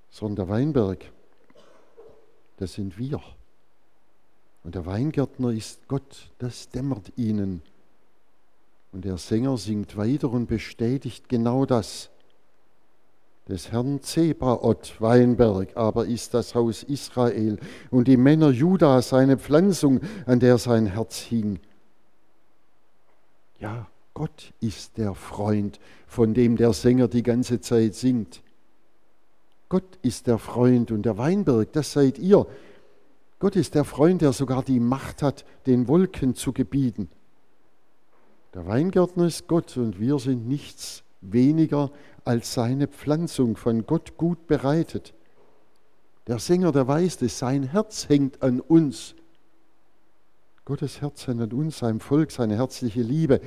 sondern 0.09 0.47
der 0.47 0.55
Weinberg, 0.55 1.11
das 2.57 2.73
sind 2.73 2.97
wir. 2.97 3.21
Und 4.63 4.73
der 4.73 4.87
Weingärtner 4.87 5.51
ist 5.51 5.87
Gott, 5.87 6.31
das 6.39 6.69
dämmert 6.69 7.11
ihnen. 7.17 7.61
Und 8.91 9.05
der 9.05 9.19
Sänger 9.19 9.59
singt 9.59 9.95
weiter 9.95 10.31
und 10.31 10.47
bestätigt 10.47 11.29
genau 11.29 11.67
das. 11.67 12.09
Des 13.47 13.71
Herrn 13.71 14.01
Zebaoth 14.01 14.99
Weinberg 14.99 15.77
aber 15.77 16.07
ist 16.07 16.33
das 16.33 16.55
Haus 16.55 16.81
Israel 16.81 17.59
und 17.91 18.07
die 18.07 18.17
Männer 18.17 18.49
Juda 18.49 19.03
seine 19.03 19.37
Pflanzung, 19.37 20.01
an 20.25 20.39
der 20.39 20.57
sein 20.57 20.87
Herz 20.87 21.19
hing. 21.19 21.59
Ja, 23.59 23.87
Gott 24.15 24.51
ist 24.61 24.97
der 24.97 25.13
Freund, 25.13 25.79
von 26.07 26.33
dem 26.33 26.55
der 26.55 26.73
Sänger 26.73 27.07
die 27.07 27.21
ganze 27.21 27.61
Zeit 27.61 27.93
singt. 27.93 28.41
Gott 29.69 29.99
ist 30.01 30.25
der 30.25 30.39
Freund 30.39 30.91
und 30.91 31.03
der 31.03 31.17
Weinberg, 31.19 31.71
das 31.73 31.91
seid 31.91 32.17
ihr, 32.17 32.47
Gott 33.37 33.55
ist 33.55 33.75
der 33.75 33.83
Freund, 33.83 34.21
der 34.21 34.33
sogar 34.33 34.63
die 34.63 34.79
Macht 34.79 35.21
hat, 35.21 35.45
den 35.67 35.87
Wolken 35.87 36.33
zu 36.33 36.51
gebieten. 36.51 37.09
Der 38.55 38.65
Weingärtner 38.65 39.27
ist 39.27 39.47
Gott 39.47 39.75
und 39.77 39.99
wir 39.99 40.17
sind 40.17 40.47
nichts 40.47 41.03
weniger 41.21 41.91
als 42.25 42.53
seine 42.53 42.87
Pflanzung 42.87 43.55
von 43.55 43.85
Gott 43.85 44.17
gut 44.17 44.47
bereitet. 44.47 45.13
Der 46.27 46.39
Sänger, 46.39 46.71
der 46.71 46.87
weiß 46.87 47.21
es, 47.21 47.37
sein 47.37 47.63
Herz 47.63 48.09
hängt 48.09 48.41
an 48.41 48.59
uns. 48.59 49.15
Gottes 50.65 51.01
Herz 51.01 51.27
hängt 51.27 51.41
an 51.41 51.53
uns, 51.53 51.77
seinem 51.77 51.99
Volk, 51.99 52.31
seine 52.31 52.57
herzliche 52.57 53.03
Liebe. 53.03 53.39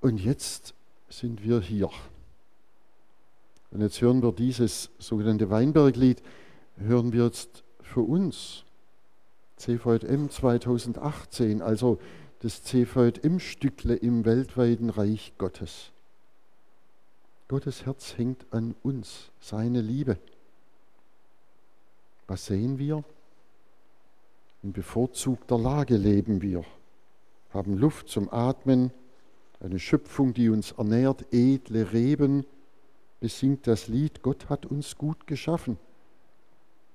Und 0.00 0.18
jetzt 0.18 0.74
sind 1.10 1.44
wir 1.44 1.60
hier. 1.60 1.90
Und 3.70 3.82
jetzt 3.82 4.00
hören 4.00 4.22
wir 4.22 4.32
dieses 4.32 4.90
sogenannte 4.98 5.50
Weinberglied, 5.50 6.22
hören 6.78 7.12
wir 7.12 7.26
jetzt 7.26 7.62
für 7.82 8.00
uns. 8.00 8.64
CVM 9.56 10.30
2018, 10.30 11.60
also 11.60 11.98
das 12.40 12.64
CVM-Stückle 12.64 13.94
im 13.94 14.24
weltweiten 14.24 14.88
Reich 14.88 15.34
Gottes. 15.36 15.92
Gottes 17.50 17.84
Herz 17.84 18.16
hängt 18.16 18.46
an 18.52 18.76
uns, 18.84 19.32
seine 19.40 19.80
Liebe. 19.80 20.18
Was 22.28 22.46
sehen 22.46 22.78
wir? 22.78 23.02
In 24.62 24.72
bevorzugter 24.72 25.58
Lage 25.58 25.96
leben 25.96 26.42
wir, 26.42 26.64
haben 27.52 27.76
Luft 27.76 28.08
zum 28.08 28.32
Atmen, 28.32 28.92
eine 29.58 29.80
Schöpfung, 29.80 30.32
die 30.32 30.48
uns 30.48 30.70
ernährt, 30.70 31.24
edle 31.32 31.92
Reben, 31.92 32.46
besingt 33.18 33.66
das 33.66 33.88
Lied, 33.88 34.22
Gott 34.22 34.48
hat 34.48 34.66
uns 34.66 34.96
gut 34.96 35.26
geschaffen. 35.26 35.76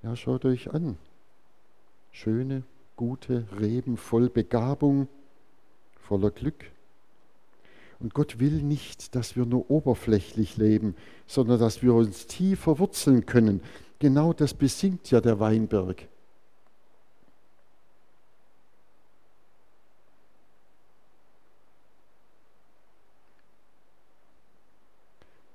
Ja, 0.02 0.16
schaut 0.16 0.46
euch 0.46 0.72
an. 0.72 0.96
Schöne, 2.12 2.62
gute 2.96 3.46
Reben 3.60 3.98
voll 3.98 4.30
Begabung, 4.30 5.06
voller 6.00 6.30
Glück. 6.30 6.70
Und 7.98 8.12
Gott 8.12 8.38
will 8.38 8.62
nicht, 8.62 9.14
dass 9.14 9.36
wir 9.36 9.46
nur 9.46 9.70
oberflächlich 9.70 10.56
leben, 10.56 10.94
sondern 11.26 11.58
dass 11.58 11.82
wir 11.82 11.94
uns 11.94 12.26
tiefer 12.26 12.78
wurzeln 12.78 13.24
können. 13.24 13.62
Genau 13.98 14.32
das 14.32 14.52
besingt 14.52 15.10
ja 15.10 15.20
der 15.20 15.40
Weinberg. 15.40 16.06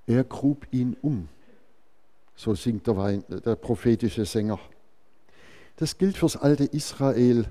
Er 0.07 0.23
grub 0.23 0.67
ihn 0.71 0.97
um. 1.01 1.29
So 2.35 2.55
singt 2.55 2.87
der, 2.87 2.97
Wein, 2.97 3.23
der 3.29 3.55
prophetische 3.55 4.25
Sänger. 4.25 4.59
Das 5.75 5.97
gilt 5.97 6.17
fürs 6.17 6.35
alte 6.35 6.65
Israel 6.65 7.45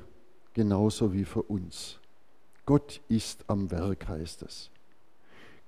genauso 0.52 1.12
wie 1.12 1.25
für 1.25 1.42
uns. 1.42 1.99
Gott 2.66 3.00
ist 3.09 3.44
am 3.47 3.70
Werk, 3.70 4.09
heißt 4.09 4.42
es. 4.42 4.70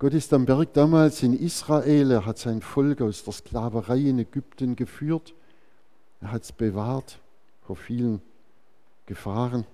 Gott 0.03 0.15
ist 0.15 0.33
am 0.33 0.49
Werk 0.49 0.73
damals 0.73 1.23
in 1.23 1.33
Israel. 1.33 2.11
Er 2.11 2.27
hat 2.27 2.37
sein 2.37 2.61
Volk 2.61 3.01
aus 3.01 3.23
der 3.23 3.35
Sklaverei 3.35 3.99
in 3.99 4.19
Ägypten 4.19 4.75
geführt. 4.75 5.33
Er 6.21 6.33
hat 6.33 6.43
es 6.43 6.51
bewahrt 6.51 7.21
vor 7.65 7.77
vielen 7.77 8.21
Gefahren. 9.07 9.65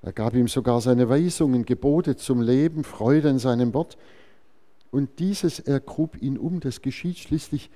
Er 0.00 0.14
gab 0.14 0.32
ihm 0.32 0.48
sogar 0.48 0.80
seine 0.80 1.10
Weisungen, 1.10 1.66
Gebote 1.66 2.16
zum 2.16 2.40
Leben, 2.40 2.84
Freude 2.84 3.28
an 3.28 3.38
seinem 3.38 3.74
Wort. 3.74 3.98
Und 4.90 5.18
dieses 5.18 5.58
ergrub 5.58 6.16
ihn 6.22 6.38
um. 6.38 6.60
Das 6.60 6.80
geschieht 6.80 7.18
schließlich 7.18 7.68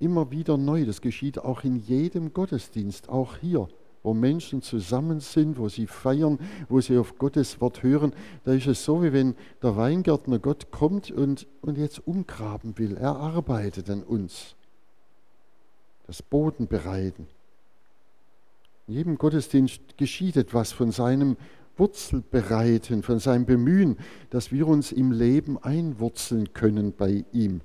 immer 0.00 0.30
wieder 0.30 0.56
neu. 0.56 0.86
Das 0.86 1.02
geschieht 1.02 1.38
auch 1.38 1.62
in 1.62 1.76
jedem 1.76 2.32
Gottesdienst, 2.32 3.10
auch 3.10 3.36
hier, 3.36 3.68
wo 4.06 4.14
Menschen 4.14 4.62
zusammen 4.62 5.18
sind, 5.18 5.58
wo 5.58 5.68
sie 5.68 5.88
feiern, 5.88 6.38
wo 6.68 6.80
sie 6.80 6.96
auf 6.96 7.18
Gottes 7.18 7.60
Wort 7.60 7.82
hören. 7.82 8.12
Da 8.44 8.52
ist 8.52 8.68
es 8.68 8.84
so, 8.84 9.02
wie 9.02 9.12
wenn 9.12 9.34
der 9.62 9.76
Weingärtner 9.76 10.38
Gott 10.38 10.70
kommt 10.70 11.10
und, 11.10 11.48
und 11.60 11.76
jetzt 11.76 12.06
umgraben 12.06 12.78
will. 12.78 12.96
Er 12.96 13.16
arbeitet 13.16 13.90
an 13.90 14.04
uns. 14.04 14.54
Das 16.06 16.22
Boden 16.22 16.68
bereiten. 16.68 17.26
In 18.86 18.94
jedem 18.94 19.18
Gottesdienst 19.18 19.98
geschieht 19.98 20.36
etwas 20.36 20.70
von 20.70 20.92
seinem 20.92 21.36
Wurzelbereiten, 21.76 23.02
von 23.02 23.18
seinem 23.18 23.44
Bemühen, 23.44 23.98
dass 24.30 24.52
wir 24.52 24.68
uns 24.68 24.92
im 24.92 25.10
Leben 25.10 25.58
einwurzeln 25.58 26.52
können 26.52 26.94
bei 26.96 27.24
ihm. 27.32 27.60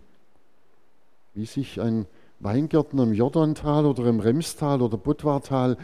Wie 1.36 1.46
sich 1.46 1.80
ein 1.80 2.08
Weingärtner 2.40 3.04
im 3.04 3.14
Jordantal 3.14 3.86
oder 3.86 4.08
im 4.08 4.20
Remstal 4.20 4.82
oder 4.82 4.98
Budwartal, 4.98 5.78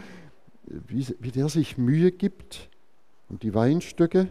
wie, 0.68 1.06
wie 1.20 1.30
der 1.30 1.48
sich 1.48 1.78
Mühe 1.78 2.12
gibt 2.12 2.68
und 3.28 3.42
die 3.42 3.54
Weinstöcke, 3.54 4.28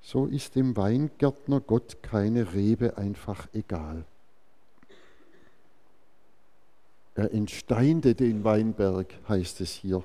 so 0.00 0.26
ist 0.26 0.56
dem 0.56 0.76
Weingärtner 0.76 1.60
Gott 1.60 2.02
keine 2.02 2.54
Rebe 2.54 2.98
einfach 2.98 3.46
egal. 3.52 4.04
Er 7.14 7.32
entsteinte 7.32 8.14
den 8.14 8.42
Weinberg, 8.42 9.14
heißt 9.28 9.60
es 9.60 9.72
hier. 9.72 10.02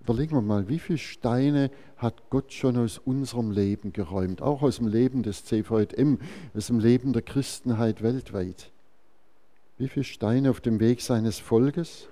Überlegen 0.00 0.36
wir 0.36 0.40
mal, 0.40 0.68
wie 0.68 0.78
viele 0.78 0.98
Steine 0.98 1.70
hat 1.96 2.30
Gott 2.30 2.52
schon 2.52 2.78
aus 2.78 2.98
unserem 2.98 3.50
Leben 3.50 3.92
geräumt, 3.92 4.40
auch 4.40 4.62
aus 4.62 4.76
dem 4.76 4.86
Leben 4.86 5.22
des 5.22 5.44
CVM, 5.44 6.18
aus 6.54 6.68
dem 6.68 6.78
Leben 6.78 7.12
der 7.12 7.22
Christenheit 7.22 8.02
weltweit. 8.02 8.70
Wie 9.76 9.88
viele 9.88 10.04
Steine 10.04 10.50
auf 10.50 10.60
dem 10.60 10.80
Weg 10.80 11.02
seines 11.02 11.38
Volkes 11.38 12.08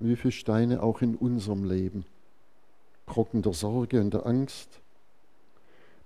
wie 0.00 0.16
viele 0.16 0.32
Steine 0.32 0.82
auch 0.82 1.02
in 1.02 1.16
unserem 1.16 1.64
Leben. 1.64 2.04
Brocken 3.06 3.42
der 3.42 3.54
Sorge 3.54 4.00
und 4.00 4.12
der 4.12 4.26
Angst. 4.26 4.80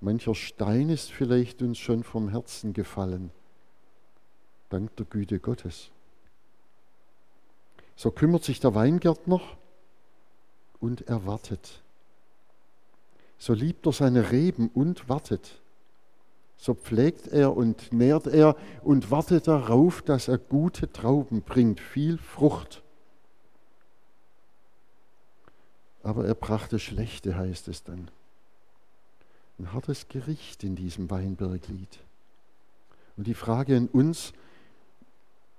Mancher 0.01 0.35
Stein 0.35 0.89
ist 0.89 1.13
vielleicht 1.13 1.63
uns 1.63 1.79
schon 1.79 2.03
vom 2.03 2.29
Herzen 2.29 2.73
gefallen, 2.73 3.31
dank 4.69 4.95
der 4.97 5.07
Güte 5.07 5.39
Gottes. 5.39 5.91
So 7.95 8.11
kümmert 8.11 8.43
sich 8.43 8.59
der 8.59 8.75
Weingärtner 8.75 9.41
und 10.81 11.03
er 11.03 11.25
wartet. 11.25 11.83
So 13.39 13.53
liebt 13.55 13.87
er 13.87 13.93
seine 13.93 14.33
Reben 14.33 14.69
und 14.69 15.09
wartet. 15.09 15.61
So 16.57 16.75
pflegt 16.75 17.29
er 17.29 17.57
und 17.57 17.93
nährt 17.93 18.27
er 18.27 18.57
und 18.83 19.11
wartet 19.11 19.49
darauf, 19.49 20.03
dass 20.03 20.29
er 20.29 20.39
gute 20.39 20.93
Trauben 20.93 21.43
bringt, 21.43 21.81
viel 21.81 22.19
Frucht. 22.19 22.82
Aber 26.03 26.27
er 26.27 26.35
brachte 26.35 26.79
schlechte, 26.79 27.37
heißt 27.37 27.69
es 27.69 27.85
dann. 27.85 28.11
Ein 29.59 29.73
hartes 29.73 30.09
Gericht 30.09 30.65
in 30.65 30.75
diesem 30.75 31.11
Weinberglied. 31.11 32.01
Und 33.17 33.27
die 33.27 33.35
Frage 33.35 33.77
an 33.77 33.89
uns, 33.89 34.33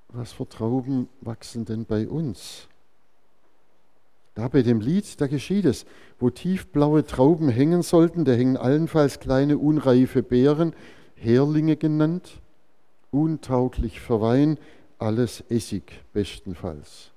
was 0.10 0.34
für 0.34 0.48
Trauben 0.48 1.08
wachsen 1.22 1.66
denn 1.66 1.86
bei 1.86 2.08
uns? 2.08 2.68
Da 4.36 4.48
bei 4.48 4.64
dem 4.64 4.82
Lied, 4.82 5.22
da 5.22 5.28
geschieht 5.28 5.66
es, 5.66 5.86
wo 6.20 6.30
tiefblaue 6.30 7.06
Trauben 7.06 7.50
hängen 7.50 7.84
sollten, 7.84 8.26
da 8.26 8.32
hängen 8.32 8.58
allenfalls 8.58 9.20
kleine 9.20 9.58
unreife 9.58 10.24
Beeren, 10.24 10.76
Herlinge 11.16 11.78
genannt, 11.78 12.42
untauglich 13.12 14.02
für 14.02 14.22
Wein, 14.22 14.58
alles 14.98 15.44
Essig 15.50 16.04
bestenfalls. 16.14 17.13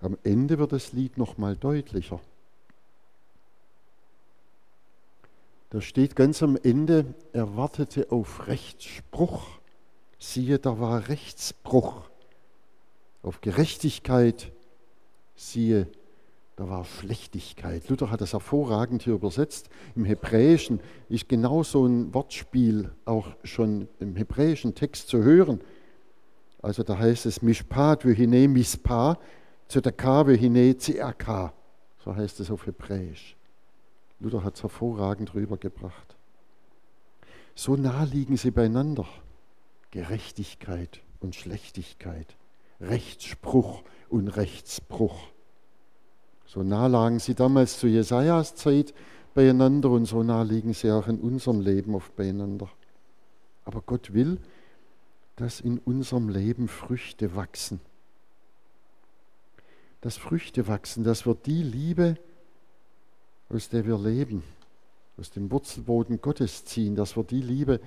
Am 0.00 0.16
Ende 0.24 0.58
wird 0.58 0.72
das 0.72 0.92
Lied 0.92 1.18
noch 1.18 1.38
mal 1.38 1.56
deutlicher. 1.56 2.20
Da 5.70 5.80
steht 5.80 6.14
ganz 6.14 6.42
am 6.42 6.56
Ende, 6.62 7.06
er 7.32 7.56
wartete 7.56 8.12
auf 8.12 8.46
Rechtsspruch. 8.46 9.46
Siehe, 10.18 10.58
da 10.58 10.78
war 10.78 11.08
Rechtsbruch. 11.08 12.08
Auf 13.22 13.40
Gerechtigkeit, 13.40 14.52
siehe, 15.34 15.88
da 16.56 16.68
war 16.70 16.84
Schlechtigkeit. 16.84 17.88
Luther 17.88 18.10
hat 18.10 18.22
das 18.22 18.32
hervorragend 18.32 19.02
hier 19.02 19.14
übersetzt. 19.14 19.68
Im 19.94 20.06
Hebräischen 20.06 20.80
ist 21.10 21.28
genau 21.28 21.62
so 21.62 21.84
ein 21.84 22.14
Wortspiel 22.14 22.90
auch 23.04 23.28
schon 23.44 23.88
im 24.00 24.16
hebräischen 24.16 24.74
Text 24.74 25.08
zu 25.08 25.22
hören. 25.22 25.60
Also 26.62 26.82
da 26.82 26.98
heißt 26.98 27.26
es 27.26 27.42
Mishpat, 27.42 28.04
Vöhine, 28.04 28.48
Mispa, 28.48 29.18
Zedaka, 29.68 30.24
Vöhine, 30.24 30.74
CRK. 30.74 31.52
So 32.04 32.14
heißt 32.14 32.40
es 32.40 32.50
auf 32.50 32.66
Hebräisch. 32.66 33.36
Luther 34.20 34.44
hat 34.44 34.56
es 34.56 34.62
hervorragend 34.62 35.34
rübergebracht. 35.34 36.16
So 37.54 37.76
nah 37.76 38.04
liegen 38.04 38.36
sie 38.36 38.50
beieinander. 38.50 39.06
Gerechtigkeit 39.90 41.00
und 41.20 41.34
Schlechtigkeit, 41.34 42.36
Rechtsspruch 42.80 43.82
und 44.08 44.28
Rechtsbruch. 44.28 45.18
So 46.46 46.62
nah 46.62 46.86
lagen 46.86 47.18
sie 47.18 47.34
damals 47.34 47.78
zu 47.78 47.86
Jesajas 47.86 48.54
Zeit 48.54 48.94
beieinander 49.34 49.90
und 49.90 50.06
so 50.06 50.22
nah 50.22 50.42
liegen 50.42 50.74
sie 50.74 50.90
auch 50.90 51.08
in 51.08 51.18
unserem 51.18 51.60
Leben 51.60 51.94
oft 51.94 52.14
beieinander. 52.14 52.68
Aber 53.64 53.82
Gott 53.82 54.14
will, 54.14 54.38
dass 55.36 55.60
in 55.60 55.78
unserem 55.78 56.28
Leben 56.28 56.68
Früchte 56.68 57.34
wachsen. 57.34 57.80
Dass 60.00 60.16
Früchte 60.16 60.68
wachsen, 60.68 61.04
dass 61.04 61.26
wir 61.26 61.34
die 61.34 61.62
Liebe, 61.62 62.16
aus 63.48 63.68
der 63.68 63.86
wir 63.86 63.98
leben, 63.98 64.42
aus 65.18 65.30
dem 65.30 65.50
Wurzelboden 65.50 66.20
Gottes 66.20 66.64
ziehen, 66.64 66.94
dass 66.94 67.16
wir 67.16 67.24
die 67.24 67.40
Liebe 67.40 67.80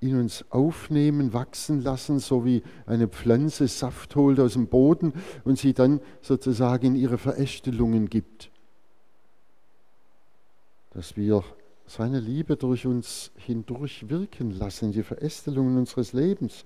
in 0.00 0.18
uns 0.18 0.44
aufnehmen, 0.50 1.34
wachsen 1.34 1.82
lassen, 1.82 2.18
so 2.18 2.44
wie 2.44 2.62
eine 2.86 3.06
Pflanze 3.06 3.68
Saft 3.68 4.16
holt 4.16 4.40
aus 4.40 4.54
dem 4.54 4.66
Boden 4.66 5.12
und 5.44 5.58
sie 5.58 5.74
dann 5.74 6.00
sozusagen 6.22 6.86
in 6.86 6.94
ihre 6.94 7.18
Verästelungen 7.18 8.08
gibt. 8.08 8.50
Dass 10.90 11.16
wir 11.16 11.44
seine 11.86 12.20
Liebe 12.20 12.56
durch 12.56 12.86
uns 12.86 13.30
hindurch 13.36 14.08
wirken 14.08 14.52
lassen, 14.52 14.92
die 14.92 15.02
Verästelungen 15.02 15.76
unseres 15.76 16.12
Lebens, 16.12 16.64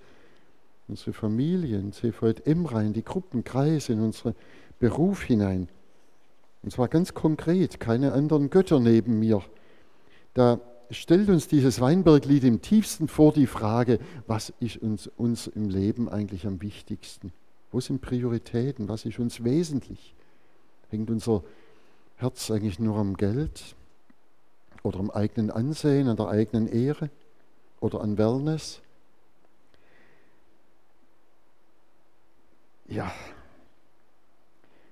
unsere 0.87 1.13
Familien, 1.13 1.93
CVM 1.93 2.67
rein, 2.67 2.93
die 2.93 3.03
Gruppenkreise, 3.03 3.95
in 3.95 4.01
unseren 4.01 4.35
Beruf 4.85 5.23
hinein. 5.23 5.71
Und 6.63 6.71
zwar 6.71 6.89
ganz 6.89 7.15
konkret, 7.15 7.81
keine 7.81 8.13
anderen 8.13 8.51
Götter 8.51 8.81
neben 8.81 9.19
mir. 9.19 9.43
Da 10.35 10.61
stellt 10.91 11.31
uns 11.31 11.49
dieses 11.49 11.81
Weinberglied 11.81 12.45
im 12.45 12.61
tiefsten 12.61 13.09
vor 13.09 13.33
die 13.33 13.47
Frage, 13.47 13.99
was 14.27 14.53
ist 14.61 14.77
uns, 14.77 15.07
uns 15.07 15.47
im 15.47 15.71
Leben 15.71 16.11
eigentlich 16.11 16.47
am 16.47 16.61
wichtigsten? 16.61 17.33
Wo 17.73 17.81
sind 17.81 18.03
Prioritäten? 18.03 18.87
Was 18.87 19.07
ist 19.07 19.19
uns 19.19 19.43
wesentlich? 19.43 20.15
Hängt 20.91 21.09
unser 21.09 21.43
Herz 22.17 22.51
eigentlich 22.51 22.79
nur 22.79 22.99
am 22.99 23.17
Geld 23.17 23.75
oder 24.83 24.99
am 24.99 25.11
eigenen 25.11 25.51
Ansehen, 25.51 26.09
an 26.09 26.19
der 26.19 26.29
eigenen 26.29 26.67
Ehre 26.67 27.09
oder 27.81 28.03
an 28.03 28.19
Wellness? 28.19 28.83
Ja, 32.87 33.11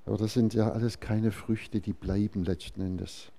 aber 0.05 0.17
das 0.17 0.35
sind 0.35 0.55
ja 0.55 0.71
alles 0.71 1.01
keine 1.01 1.31
Früchte, 1.31 1.81
die 1.81 1.93
bleiben 1.93 2.45
letzten 2.45 2.81
Endes. 2.81 3.31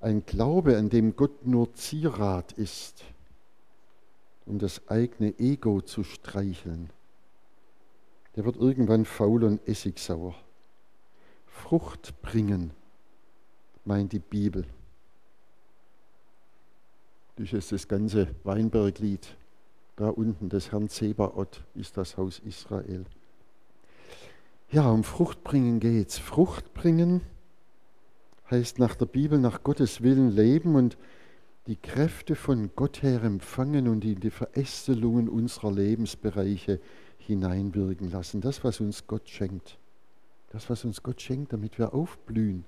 Ein 0.00 0.24
Glaube, 0.26 0.76
an 0.78 0.88
dem 0.88 1.14
Gott 1.14 1.46
nur 1.46 1.74
Zierat 1.74 2.52
ist, 2.52 3.04
um 4.46 4.58
das 4.58 4.88
eigene 4.88 5.38
Ego 5.38 5.80
zu 5.80 6.02
streicheln, 6.02 6.90
der 8.34 8.44
wird 8.44 8.56
irgendwann 8.56 9.04
faul 9.04 9.44
und 9.44 9.66
essigsauer. 9.68 10.34
Frucht 11.46 12.20
bringen, 12.22 12.72
meint 13.84 14.12
die 14.12 14.18
Bibel. 14.18 14.66
Das 17.36 17.52
ist 17.52 17.72
das 17.72 17.86
ganze 17.86 18.34
Weinberglied. 18.44 19.36
Da 19.96 20.08
unten 20.08 20.48
des 20.48 20.72
Herrn 20.72 20.88
Zebaoth 20.88 21.62
ist 21.74 21.96
das 21.96 22.16
Haus 22.16 22.38
Israel. 22.40 23.04
Ja, 24.72 24.90
um 24.90 25.04
Fruchtbringen 25.04 25.80
geht's. 25.80 26.16
Fruchtbringen 26.18 27.20
heißt 28.50 28.78
nach 28.78 28.94
der 28.94 29.04
Bibel, 29.04 29.38
nach 29.38 29.62
Gottes 29.62 30.00
Willen 30.00 30.30
leben 30.30 30.76
und 30.76 30.96
die 31.66 31.76
Kräfte 31.76 32.34
von 32.34 32.70
Gott 32.74 33.02
her 33.02 33.22
empfangen 33.22 33.86
und 33.86 34.02
in 34.02 34.20
die 34.20 34.30
Verästelungen 34.30 35.28
unserer 35.28 35.70
Lebensbereiche 35.70 36.80
hineinwirken 37.18 38.10
lassen. 38.10 38.40
Das, 38.40 38.64
was 38.64 38.80
uns 38.80 39.06
Gott 39.06 39.28
schenkt. 39.28 39.76
Das, 40.52 40.70
was 40.70 40.86
uns 40.86 41.02
Gott 41.02 41.20
schenkt, 41.20 41.52
damit 41.52 41.78
wir 41.78 41.92
aufblühen. 41.92 42.64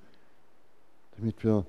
Damit 1.16 1.42
wir 1.42 1.64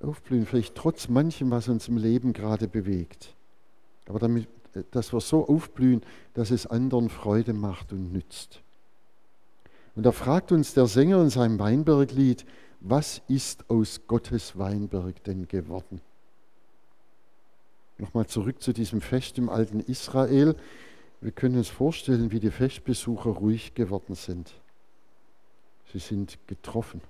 aufblühen, 0.00 0.46
vielleicht 0.46 0.74
trotz 0.74 1.10
manchem, 1.10 1.50
was 1.50 1.68
uns 1.68 1.88
im 1.88 1.98
Leben 1.98 2.32
gerade 2.32 2.68
bewegt. 2.68 3.34
Aber 4.08 4.18
damit, 4.18 4.48
dass 4.92 5.12
wir 5.12 5.20
so 5.20 5.46
aufblühen, 5.46 6.00
dass 6.32 6.50
es 6.50 6.66
anderen 6.66 7.10
Freude 7.10 7.52
macht 7.52 7.92
und 7.92 8.14
nützt. 8.14 8.62
Und 9.96 10.04
da 10.04 10.12
fragt 10.12 10.52
uns 10.52 10.74
der 10.74 10.86
Sänger 10.86 11.22
in 11.22 11.30
seinem 11.30 11.58
Weinberglied, 11.58 12.44
was 12.80 13.22
ist 13.28 13.68
aus 13.70 14.02
Gottes 14.06 14.58
Weinberg 14.58 15.24
denn 15.24 15.48
geworden? 15.48 16.02
Nochmal 17.98 18.26
zurück 18.26 18.62
zu 18.62 18.74
diesem 18.74 19.00
Fest 19.00 19.38
im 19.38 19.48
alten 19.48 19.80
Israel. 19.80 20.54
Wir 21.22 21.32
können 21.32 21.56
uns 21.56 21.70
vorstellen, 21.70 22.30
wie 22.30 22.40
die 22.40 22.50
Festbesucher 22.50 23.30
ruhig 23.30 23.74
geworden 23.74 24.14
sind. 24.14 24.52
Sie 25.92 25.98
sind 25.98 26.38
getroffen. 26.46 27.00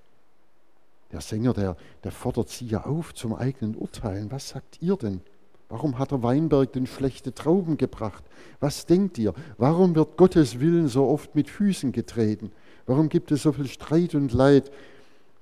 Der 1.10 1.20
Sänger, 1.20 1.54
der, 1.54 1.76
der 2.04 2.12
fordert 2.12 2.50
sie 2.50 2.66
ja 2.66 2.84
auf 2.84 3.14
zum 3.14 3.34
eigenen 3.34 3.74
Urteilen. 3.74 4.30
Was 4.30 4.50
sagt 4.50 4.80
ihr 4.80 4.96
denn? 4.96 5.22
Warum 5.68 5.98
hat 5.98 6.12
der 6.12 6.22
Weinberg 6.22 6.72
denn 6.72 6.86
schlechte 6.86 7.34
Trauben 7.34 7.76
gebracht? 7.76 8.22
Was 8.60 8.86
denkt 8.86 9.18
ihr? 9.18 9.34
Warum 9.58 9.96
wird 9.96 10.16
Gottes 10.16 10.60
Willen 10.60 10.86
so 10.86 11.08
oft 11.08 11.34
mit 11.34 11.50
Füßen 11.50 11.90
getreten? 11.90 12.52
Warum 12.86 13.08
gibt 13.08 13.32
es 13.32 13.42
so 13.42 13.52
viel 13.52 13.68
Streit 13.68 14.14
und 14.14 14.32
Leid, 14.32 14.70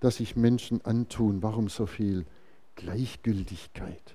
das 0.01 0.17
sich 0.17 0.35
Menschen 0.35 0.85
antun? 0.85 1.43
Warum 1.43 1.69
so 1.69 1.87
viel 1.87 2.25
Gleichgültigkeit 2.75 4.15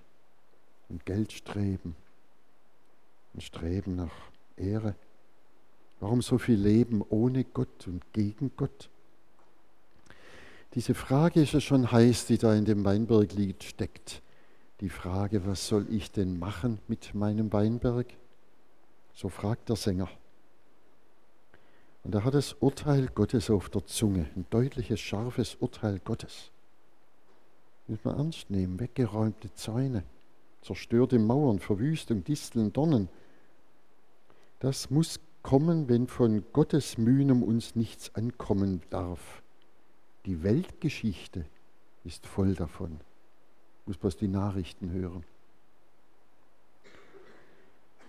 und 0.90 1.06
Geldstreben 1.06 1.96
und 3.34 3.44
Streben 3.44 3.96
nach 3.96 4.12
Ehre? 4.58 4.96
Warum 6.00 6.22
so 6.22 6.38
viel 6.38 6.60
Leben 6.60 7.04
ohne 7.10 7.44
Gott 7.44 7.88
und 7.88 8.04
gegen 8.14 8.52
Gott? 8.58 8.90
Diese 10.76 10.94
Frage 10.94 11.42
ist 11.42 11.54
ja 11.54 11.62
schon 11.62 11.92
heiß, 11.92 12.28
die 12.28 12.38
da 12.38 12.54
in 12.56 12.66
dem 12.66 12.86
Weinberglied 12.86 13.64
steckt. 13.64 14.22
Die 14.82 14.90
Frage, 14.90 15.46
was 15.46 15.68
soll 15.68 15.88
ich 15.90 16.12
denn 16.12 16.40
machen 16.40 16.80
mit 16.88 17.14
meinem 17.14 17.52
Weinberg? 17.52 18.08
So 19.14 19.30
fragt 19.30 19.70
der 19.70 19.76
Sänger. 19.76 20.10
Und 22.10 22.16
er 22.16 22.24
hat 22.24 22.34
das 22.34 22.54
Urteil 22.54 23.08
Gottes 23.14 23.52
auf 23.52 23.70
der 23.70 23.86
Zunge, 23.86 24.32
ein 24.36 24.44
deutliches, 24.50 25.00
scharfes 25.00 25.54
Urteil 25.60 26.00
Gottes. 26.00 26.50
Muss 27.86 28.04
man 28.04 28.18
ernst 28.18 28.50
nehmen, 28.50 28.80
weggeräumte 28.80 29.54
Zäune, 29.54 30.04
zerstörte 30.64 31.20
Mauern, 31.20 31.60
Verwüstung, 31.60 32.24
Disteln, 32.24 32.74
Dornen. 32.74 33.10
Das 34.60 34.90
muss 34.90 35.20
kommen, 35.44 35.88
wenn 35.88 36.08
von 36.08 36.44
Gottes 36.52 36.98
Mühen 36.98 37.30
um 37.30 37.44
uns 37.44 37.76
nichts 37.76 38.16
ankommen 38.16 38.82
darf. 38.90 39.44
Die 40.26 40.42
Weltgeschichte 40.42 41.46
ist 42.06 42.26
voll 42.26 42.56
davon. 42.56 43.00
Muss 43.86 43.98
bloß 43.98 44.18
die 44.18 44.30
Nachrichten 44.30 44.90
hören. 44.90 45.24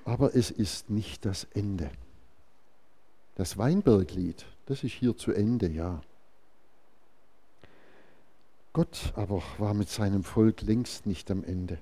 Aber 0.07 0.35
es 0.35 0.51
ist 0.51 0.89
nicht 0.89 1.27
das 1.27 1.45
Ende. 1.53 1.91
Das 3.41 3.57
Weinberglied, 3.57 4.45
das 4.67 4.85
ist 4.85 4.93
hier 4.93 5.17
zu 5.17 5.33
Ende, 5.33 5.71
ja. 5.71 6.03
Gott 8.75 9.15
aber 9.17 9.43
war 9.57 9.73
mit 9.73 9.89
seinem 9.89 10.25
Volk 10.25 10.61
längst 10.61 11.07
nicht 11.07 11.31
am 11.31 11.43
Ende. 11.43 11.79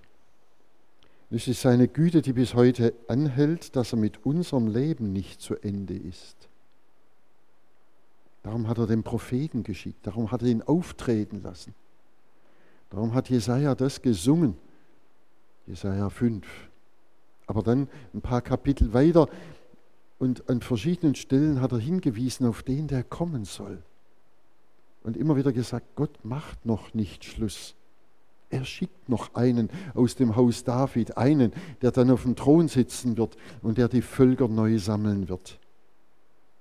Es 1.33 1.49
ist 1.49 1.61
seine 1.61 1.89
Güte, 1.89 2.23
die 2.23 2.33
bis 2.33 2.55
heute 2.55 2.95
anhält, 3.09 3.75
dass 3.75 3.93
er 3.93 3.99
mit 3.99 4.25
unserem 4.25 4.69
Leben 4.69 5.13
nicht 5.13 5.41
zu 5.41 5.57
Ende 5.57 5.97
ist. 5.97 6.37
Darum 8.45 8.69
hat 8.69 8.79
er 8.79 8.87
den 8.87 9.03
Propheten 9.03 9.65
geschickt, 9.65 10.07
darum 10.07 10.31
hat 10.31 10.43
er 10.43 10.49
ihn 10.51 10.63
auftreten 10.63 11.43
lassen. 11.43 11.75
Darum 12.91 13.15
hat 13.15 13.31
Jesaja 13.31 13.75
das 13.75 14.01
gesungen, 14.01 14.57
Jesaja 15.67 16.09
5. 16.09 16.47
Aber 17.49 17.65
dann 17.65 17.89
ein 18.15 18.21
paar 18.21 18.43
Kapitel 18.43 18.93
weiter 18.93 19.29
und 20.19 20.49
an 20.49 20.61
verschiedenen 20.61 21.15
Stellen 21.15 21.61
hat 21.61 21.73
er 21.73 21.79
hingewiesen 21.79 22.47
auf 22.47 22.63
den, 22.63 22.89
der 22.89 23.05
kommen 23.05 23.45
soll. 23.45 23.83
Und 25.03 25.17
immer 25.17 25.37
wieder 25.37 25.53
gesagt, 25.53 25.95
Gott 25.95 26.25
macht 26.25 26.67
noch 26.67 26.93
nicht 26.93 27.25
Schluss. 27.25 27.75
Er 28.51 28.65
schickt 28.65 29.09
noch 29.09 29.35
einen 29.35 29.71
aus 29.95 30.17
dem 30.17 30.35
Haus 30.35 30.65
David, 30.65 31.17
einen, 31.17 31.53
der 31.83 31.93
dann 31.93 32.11
auf 32.11 32.23
dem 32.23 32.35
Thron 32.35 32.69
sitzen 32.69 33.17
wird 33.17 33.37
und 33.63 33.79
der 33.79 33.89
die 33.89 34.03
Völker 34.03 34.49
neu 34.49 34.79
sammeln 34.79 35.29
wird. 35.29 35.59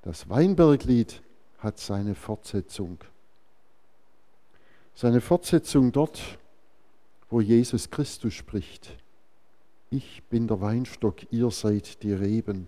Das 0.01 0.29
Weinberglied 0.29 1.21
hat 1.59 1.79
seine 1.79 2.13
Fortsetzung. 2.13 2.99
Seine 4.93 5.21
Fortsetzung 5.21 5.91
dort, 5.91 6.37
wo 7.29 7.41
Jesus 7.41 7.89
Christus 7.89 8.33
spricht. 8.33 8.97
Ich 9.89 10.23
bin 10.23 10.47
der 10.47 10.59
Weinstock, 10.59 11.31
ihr 11.31 11.51
seid 11.51 12.03
die 12.03 12.13
Reben. 12.13 12.67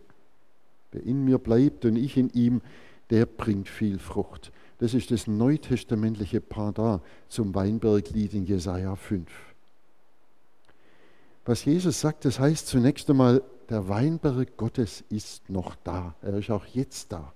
Wer 0.92 1.04
in 1.04 1.24
mir 1.24 1.38
bleibt 1.38 1.86
und 1.86 1.96
ich 1.96 2.18
in 2.18 2.30
ihm, 2.32 2.62
der 3.10 3.26
bringt 3.26 3.70
viel 3.70 4.00
Frucht. 4.00 4.52
Das 4.80 4.94
ist 4.94 5.12
das 5.12 5.28
neutestamentliche 5.28 6.42
Pendant 6.42 7.02
zum 7.28 7.54
Weinberglied 7.54 8.34
in 8.34 8.46
Jesaja 8.46 8.96
5. 8.96 9.30
Was 11.46 11.66
Jesus 11.66 12.00
sagt, 12.00 12.26
das 12.26 12.40
heißt 12.40 12.68
zunächst 12.68 13.10
einmal, 13.10 13.42
der 13.70 13.88
Weinberg 13.88 14.56
Gottes 14.58 15.04
ist 15.10 15.50
noch 15.50 15.76
da. 15.84 16.16
Er 16.22 16.36
ist 16.36 16.50
auch 16.50 16.66
jetzt 16.66 17.12
da. 17.12 17.34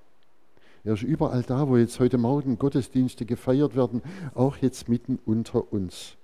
Er 0.83 0.93
ist 0.93 1.03
überall 1.03 1.43
da, 1.43 1.67
wo 1.67 1.77
jetzt 1.77 1.99
heute 1.99 2.17
Morgen 2.17 2.57
Gottesdienste 2.57 3.25
gefeiert 3.25 3.75
werden, 3.75 4.01
auch 4.35 4.57
jetzt 4.57 4.89
mitten 4.89 5.19
unter 5.25 5.71
uns. 5.71 6.17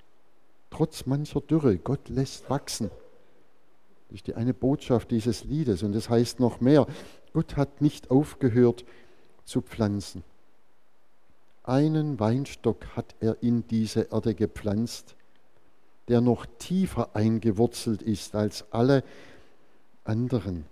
Trotz 0.70 1.06
mancher 1.06 1.42
Dürre, 1.42 1.78
Gott 1.78 2.10
lässt 2.10 2.50
wachsen. 2.50 2.92
Das 4.10 4.16
ist 4.16 4.28
die 4.28 4.36
eine 4.36 4.54
Botschaft 4.54 5.12
dieses 5.12 5.44
Liedes 5.44 5.84
und 5.84 5.94
das 5.94 6.10
heißt 6.10 6.40
noch 6.40 6.62
mehr. 6.62 6.88
Gott 7.34 7.58
hat 7.58 7.82
nicht 7.82 8.12
aufgehört 8.12 8.86
zu 9.46 9.62
pflanzen. 9.62 10.24
Einen 11.64 12.20
Weinstock 12.20 12.96
hat 12.96 13.16
er 13.20 13.42
in 13.42 13.68
diese 13.68 14.08
Erde 14.12 14.34
gepflanzt, 14.34 15.16
der 16.08 16.22
noch 16.22 16.46
tiefer 16.58 17.16
eingewurzelt 17.16 18.02
ist 18.02 18.36
als 18.36 18.66
alle 18.72 19.04
anderen. 20.04 20.66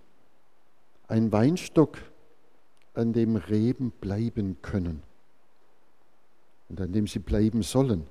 Ein 1.06 1.30
Weinstock, 1.30 1.98
an 2.94 3.12
dem 3.12 3.36
Reben 3.36 3.92
bleiben 3.92 4.56
können 4.60 5.02
und 6.68 6.80
an 6.80 6.92
dem 6.92 7.06
sie 7.06 7.20
bleiben 7.20 7.62
sollen. 7.62 8.06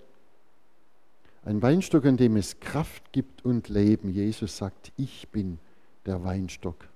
Ein 1.44 1.62
Weinstock, 1.62 2.06
an 2.06 2.18
dem 2.18 2.38
es 2.38 2.60
Kraft 2.60 3.12
gibt 3.12 3.44
und 3.46 3.70
Leben. 3.70 4.10
Jesus 4.10 4.58
sagt, 4.58 4.92
ich 4.96 5.28
bin 5.28 5.60
der 6.06 6.24
Weinstock. 6.24 6.88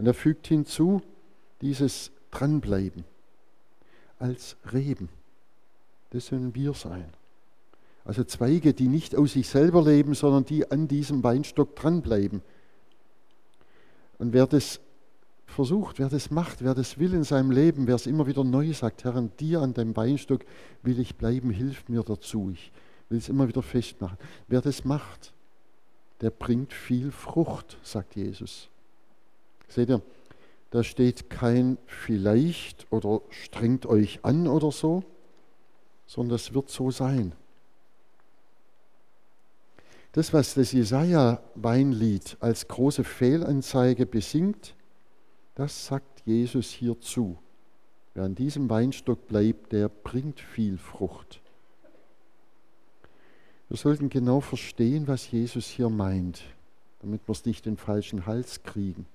Und 0.00 0.06
er 0.06 0.14
fügt 0.14 0.46
hinzu 0.46 1.02
dieses 1.60 2.10
Dranbleiben 2.30 3.04
als 4.18 4.56
Reben. 4.72 5.10
Das 6.08 6.28
sollen 6.28 6.54
wir 6.54 6.72
sein. 6.72 7.04
Also 8.06 8.24
Zweige, 8.24 8.72
die 8.72 8.88
nicht 8.88 9.14
aus 9.14 9.34
sich 9.34 9.46
selber 9.46 9.84
leben, 9.84 10.14
sondern 10.14 10.46
die 10.46 10.70
an 10.70 10.88
diesem 10.88 11.22
Weinstock 11.22 11.76
dranbleiben. 11.76 12.40
Und 14.16 14.32
wer 14.32 14.46
das 14.46 14.80
versucht, 15.46 15.98
wer 15.98 16.08
das 16.08 16.30
macht, 16.30 16.64
wer 16.64 16.74
das 16.74 16.96
will 16.96 17.12
in 17.12 17.24
seinem 17.24 17.50
Leben, 17.50 17.86
wer 17.86 17.96
es 17.96 18.06
immer 18.06 18.26
wieder 18.26 18.42
neu 18.42 18.72
sagt, 18.72 19.04
Herr, 19.04 19.16
an 19.16 19.30
dir, 19.38 19.60
an 19.60 19.74
deinem 19.74 19.94
Weinstock 19.94 20.46
will 20.82 20.98
ich 20.98 21.16
bleiben, 21.16 21.50
hilf 21.50 21.90
mir 21.90 22.04
dazu. 22.04 22.48
Ich 22.54 22.72
will 23.10 23.18
es 23.18 23.28
immer 23.28 23.48
wieder 23.48 23.60
festmachen. 23.60 24.16
Wer 24.48 24.62
das 24.62 24.86
macht, 24.86 25.34
der 26.22 26.30
bringt 26.30 26.72
viel 26.72 27.10
Frucht, 27.10 27.76
sagt 27.82 28.16
Jesus. 28.16 28.69
Seht 29.70 29.88
ihr, 29.88 30.02
da 30.70 30.84
steht 30.84 31.30
kein 31.30 31.78
vielleicht 31.86 32.86
oder 32.90 33.22
strengt 33.30 33.86
euch 33.86 34.20
an 34.24 34.46
oder 34.46 34.70
so, 34.70 35.02
sondern 36.06 36.36
es 36.36 36.52
wird 36.52 36.68
so 36.68 36.90
sein. 36.90 37.32
Das, 40.12 40.32
was 40.32 40.54
das 40.54 40.72
Jesaja-Weinlied 40.72 42.36
als 42.40 42.66
große 42.66 43.04
Fehlanzeige 43.04 44.06
besingt, 44.06 44.74
das 45.54 45.86
sagt 45.86 46.22
Jesus 46.24 46.70
hierzu. 46.70 47.38
Wer 48.14 48.24
an 48.24 48.34
diesem 48.34 48.68
Weinstock 48.68 49.28
bleibt, 49.28 49.70
der 49.70 49.88
bringt 49.88 50.40
viel 50.40 50.78
Frucht. 50.78 51.40
Wir 53.68 53.76
sollten 53.76 54.08
genau 54.08 54.40
verstehen, 54.40 55.06
was 55.06 55.30
Jesus 55.30 55.66
hier 55.66 55.90
meint, 55.90 56.42
damit 57.02 57.28
wir 57.28 57.32
es 57.32 57.44
nicht 57.44 57.66
den 57.66 57.76
falschen 57.76 58.26
Hals 58.26 58.64
kriegen. 58.64 59.06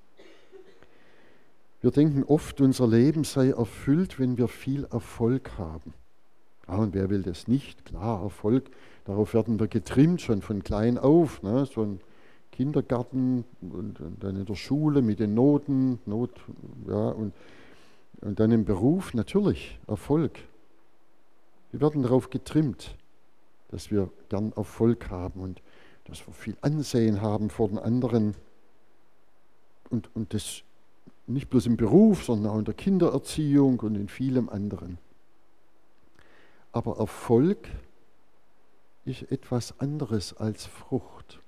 Wir 1.85 1.91
denken 1.91 2.23
oft, 2.23 2.61
unser 2.61 2.87
Leben 2.87 3.23
sei 3.23 3.49
erfüllt, 3.49 4.17
wenn 4.17 4.39
wir 4.39 4.47
viel 4.47 4.85
Erfolg 4.85 5.51
haben. 5.59 5.93
Ah, 6.65 6.77
und 6.77 6.95
wer 6.95 7.11
will 7.11 7.21
das 7.21 7.47
nicht? 7.47 7.85
Klar, 7.85 8.23
Erfolg, 8.23 8.71
darauf 9.03 9.35
werden 9.35 9.59
wir 9.59 9.67
getrimmt, 9.67 10.19
schon 10.19 10.41
von 10.41 10.63
klein 10.63 10.97
auf. 10.97 11.43
Ne? 11.43 11.67
So 11.67 11.83
ein 11.83 11.99
Kindergarten 12.51 13.45
und, 13.61 14.01
und, 14.01 14.23
dann 14.23 14.35
in 14.35 14.45
der 14.45 14.55
Schule 14.55 15.03
mit 15.03 15.19
den 15.19 15.35
Noten, 15.35 15.99
Not, 16.07 16.31
ja, 16.87 17.09
und, 17.09 17.35
und 18.21 18.39
dann 18.39 18.51
im 18.51 18.65
Beruf, 18.65 19.13
natürlich, 19.13 19.79
Erfolg. 19.85 20.39
Wir 21.69 21.81
werden 21.81 22.01
darauf 22.01 22.31
getrimmt, 22.31 22.95
dass 23.69 23.91
wir 23.91 24.09
gern 24.29 24.53
Erfolg 24.53 25.11
haben 25.11 25.39
und 25.39 25.61
dass 26.05 26.25
wir 26.25 26.33
viel 26.33 26.57
Ansehen 26.61 27.21
haben 27.21 27.51
vor 27.51 27.67
den 27.67 27.77
anderen. 27.77 28.33
Und, 29.91 30.09
und 30.15 30.33
das 30.33 30.63
nicht 31.27 31.49
bloß 31.49 31.65
im 31.65 31.77
Beruf, 31.77 32.23
sondern 32.23 32.51
auch 32.51 32.59
in 32.59 32.65
der 32.65 32.73
Kindererziehung 32.73 33.79
und 33.79 33.95
in 33.95 34.07
vielem 34.07 34.49
anderen. 34.49 34.97
Aber 36.71 36.97
Erfolg 36.97 37.69
ist 39.05 39.31
etwas 39.31 39.79
anderes 39.79 40.33
als 40.33 40.65
Frucht. 40.65 41.39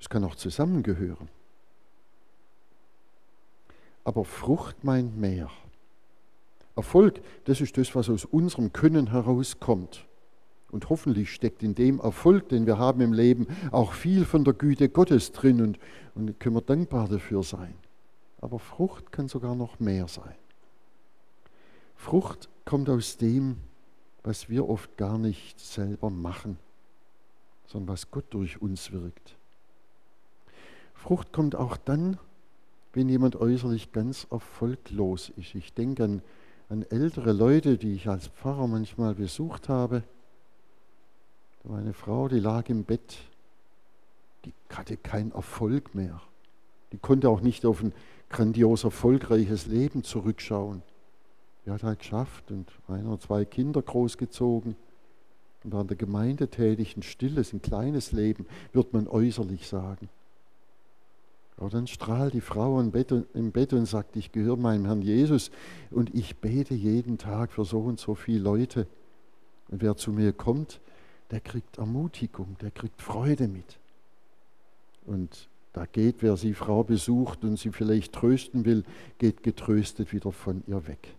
Es 0.00 0.08
kann 0.08 0.24
auch 0.24 0.34
zusammengehören. 0.34 1.28
Aber 4.04 4.24
Frucht 4.24 4.84
meint 4.84 5.16
mehr. 5.16 5.50
Erfolg, 6.76 7.20
das 7.44 7.60
ist 7.60 7.76
das, 7.76 7.94
was 7.94 8.08
aus 8.08 8.24
unserem 8.24 8.72
Können 8.72 9.10
herauskommt. 9.10 10.06
Und 10.70 10.90
hoffentlich 10.90 11.32
steckt 11.32 11.62
in 11.62 11.74
dem 11.74 11.98
Erfolg, 11.98 12.48
den 12.50 12.66
wir 12.66 12.78
haben 12.78 13.00
im 13.00 13.12
Leben, 13.12 13.46
auch 13.72 13.92
viel 13.92 14.24
von 14.24 14.44
der 14.44 14.54
Güte 14.54 14.88
Gottes 14.88 15.32
drin 15.32 15.60
und, 15.60 15.78
und 16.14 16.38
können 16.38 16.56
wir 16.56 16.62
dankbar 16.62 17.08
dafür 17.08 17.42
sein. 17.42 17.74
Aber 18.40 18.58
Frucht 18.58 19.12
kann 19.12 19.28
sogar 19.28 19.54
noch 19.54 19.80
mehr 19.80 20.08
sein. 20.08 20.34
Frucht 21.96 22.48
kommt 22.64 22.88
aus 22.88 23.16
dem, 23.16 23.56
was 24.22 24.48
wir 24.48 24.68
oft 24.68 24.96
gar 24.96 25.18
nicht 25.18 25.58
selber 25.58 26.10
machen, 26.10 26.58
sondern 27.66 27.94
was 27.94 28.10
Gott 28.10 28.26
durch 28.30 28.62
uns 28.62 28.92
wirkt. 28.92 29.36
Frucht 30.94 31.32
kommt 31.32 31.54
auch 31.54 31.76
dann, 31.76 32.18
wenn 32.92 33.08
jemand 33.08 33.36
äußerlich 33.36 33.92
ganz 33.92 34.26
erfolglos 34.30 35.30
ist. 35.30 35.54
Ich 35.54 35.72
denke 35.72 36.04
an, 36.04 36.22
an 36.68 36.82
ältere 36.82 37.32
Leute, 37.32 37.78
die 37.78 37.94
ich 37.94 38.08
als 38.08 38.28
Pfarrer 38.28 38.66
manchmal 38.66 39.14
besucht 39.14 39.68
habe. 39.68 40.02
Da 41.62 41.70
war 41.70 41.78
eine 41.78 41.94
Frau, 41.94 42.28
die 42.28 42.40
lag 42.40 42.68
im 42.68 42.84
Bett, 42.84 43.18
die 44.44 44.52
hatte 44.70 44.96
keinen 44.96 45.32
Erfolg 45.32 45.94
mehr. 45.94 46.20
Die 46.92 46.98
konnte 46.98 47.28
auch 47.28 47.40
nicht 47.40 47.66
auf 47.66 47.82
ein 47.82 47.92
grandios 48.30 48.84
erfolgreiches 48.84 49.66
Leben 49.66 50.02
zurückschauen. 50.02 50.82
Die 51.66 51.70
hat 51.70 51.82
halt 51.82 51.98
geschafft 51.98 52.50
und 52.50 52.70
ein 52.88 53.06
oder 53.06 53.20
zwei 53.20 53.44
Kinder 53.44 53.82
großgezogen 53.82 54.76
und 55.64 55.72
war 55.72 55.82
in 55.82 55.88
der 55.88 55.96
Gemeinde 55.96 56.48
tätig, 56.48 56.96
ein 56.96 57.02
stilles, 57.02 57.52
ein 57.52 57.62
kleines 57.62 58.12
Leben, 58.12 58.46
wird 58.72 58.92
man 58.92 59.06
äußerlich 59.06 59.68
sagen. 59.68 60.08
Aber 61.58 61.70
dann 61.70 61.88
strahlt 61.88 62.34
die 62.34 62.40
Frau 62.40 62.80
im 62.80 62.92
Bett, 62.92 63.12
im 63.34 63.50
Bett 63.50 63.72
und 63.72 63.86
sagt, 63.86 64.14
ich 64.16 64.30
gehöre 64.30 64.56
meinem 64.56 64.86
Herrn 64.86 65.02
Jesus 65.02 65.50
und 65.90 66.14
ich 66.14 66.36
bete 66.36 66.74
jeden 66.74 67.18
Tag 67.18 67.52
für 67.52 67.64
so 67.64 67.80
und 67.80 67.98
so 67.98 68.14
viele 68.14 68.38
Leute. 68.38 68.86
Und 69.68 69.82
wer 69.82 69.96
zu 69.96 70.12
mir 70.12 70.32
kommt, 70.32 70.80
der 71.32 71.40
kriegt 71.40 71.78
Ermutigung, 71.78 72.56
der 72.60 72.70
kriegt 72.70 73.02
Freude 73.02 73.48
mit. 73.48 73.78
Und 75.04 75.48
da 75.78 75.86
geht, 75.86 76.22
wer 76.22 76.36
sie 76.36 76.54
Frau 76.54 76.82
besucht 76.82 77.44
und 77.44 77.56
sie 77.56 77.70
vielleicht 77.70 78.12
trösten 78.12 78.64
will, 78.64 78.82
geht 79.18 79.44
getröstet 79.44 80.12
wieder 80.12 80.32
von 80.32 80.64
ihr 80.66 80.88
weg. 80.88 81.14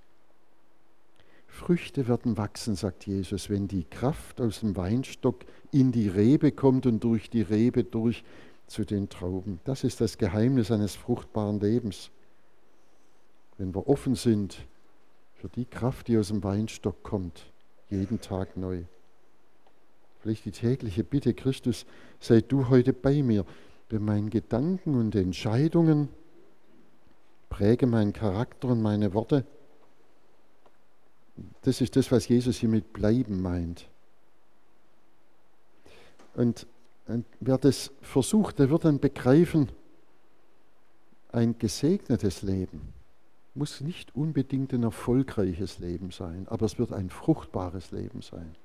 Früchte 1.48 2.10
werden 2.10 2.36
wachsen, 2.36 2.76
sagt 2.76 3.08
Jesus, 3.08 3.50
wenn 3.50 3.70
die 3.70 3.86
Kraft 3.86 4.42
aus 4.42 4.60
dem 4.60 4.76
Weinstock 4.76 5.46
in 5.72 5.94
die 5.94 6.10
Rebe 6.10 6.52
kommt 6.52 6.86
und 6.86 7.04
durch 7.04 7.30
die 7.30 7.42
Rebe 7.42 7.86
durch 7.86 8.24
zu 8.68 8.84
den 8.84 9.08
Trauben. 9.08 9.62
Das 9.64 9.86
ist 9.86 10.02
das 10.02 10.18
Geheimnis 10.18 10.72
eines 10.72 10.96
fruchtbaren 10.96 11.62
Lebens. 11.62 12.12
Wenn 13.58 13.74
wir 13.74 13.88
offen 13.88 14.16
sind 14.16 14.68
für 15.36 15.48
die 15.48 15.66
Kraft, 15.66 16.10
die 16.10 16.18
aus 16.18 16.28
dem 16.28 16.44
Weinstock 16.44 17.02
kommt, 17.02 17.46
jeden 17.90 18.20
Tag 18.20 18.58
neu. 18.58 18.84
Vielleicht 20.20 20.44
die 20.44 20.52
tägliche 20.52 21.06
Bitte, 21.06 21.34
Christus, 21.34 21.86
sei 22.20 22.42
du 22.42 22.68
heute 22.68 22.92
bei 22.92 23.24
mir, 23.24 23.46
bei 23.90 24.00
meinen 24.00 24.30
Gedanken 24.30 24.96
und 24.96 25.16
Entscheidungen, 25.16 26.10
präge 27.50 27.88
meinen 27.88 28.14
Charakter 28.14 28.70
und 28.70 28.82
meine 28.82 29.14
Worte. 29.14 29.46
Das 31.64 31.82
ist 31.82 31.96
das, 31.96 32.12
was 32.12 32.28
Jesus 32.28 32.58
hier 32.58 32.70
mit 32.70 32.94
bleiben 32.94 33.42
meint. 33.42 33.88
Und 36.36 36.68
und 37.10 37.26
wer 37.40 37.58
das 37.58 37.92
versucht, 38.02 38.60
der 38.60 38.70
wird 38.70 38.86
dann 38.86 39.00
begreifen, 39.00 39.72
ein 41.32 41.58
gesegnetes 41.58 42.44
Leben 42.44 42.94
muss 43.56 43.82
nicht 43.82 44.16
unbedingt 44.16 44.74
ein 44.74 44.84
erfolgreiches 44.84 45.80
Leben 45.80 46.12
sein, 46.12 46.48
aber 46.48 46.68
es 46.68 46.78
wird 46.78 46.94
ein 46.94 47.10
fruchtbares 47.10 47.92
Leben 47.92 48.22
sein. 48.22 48.56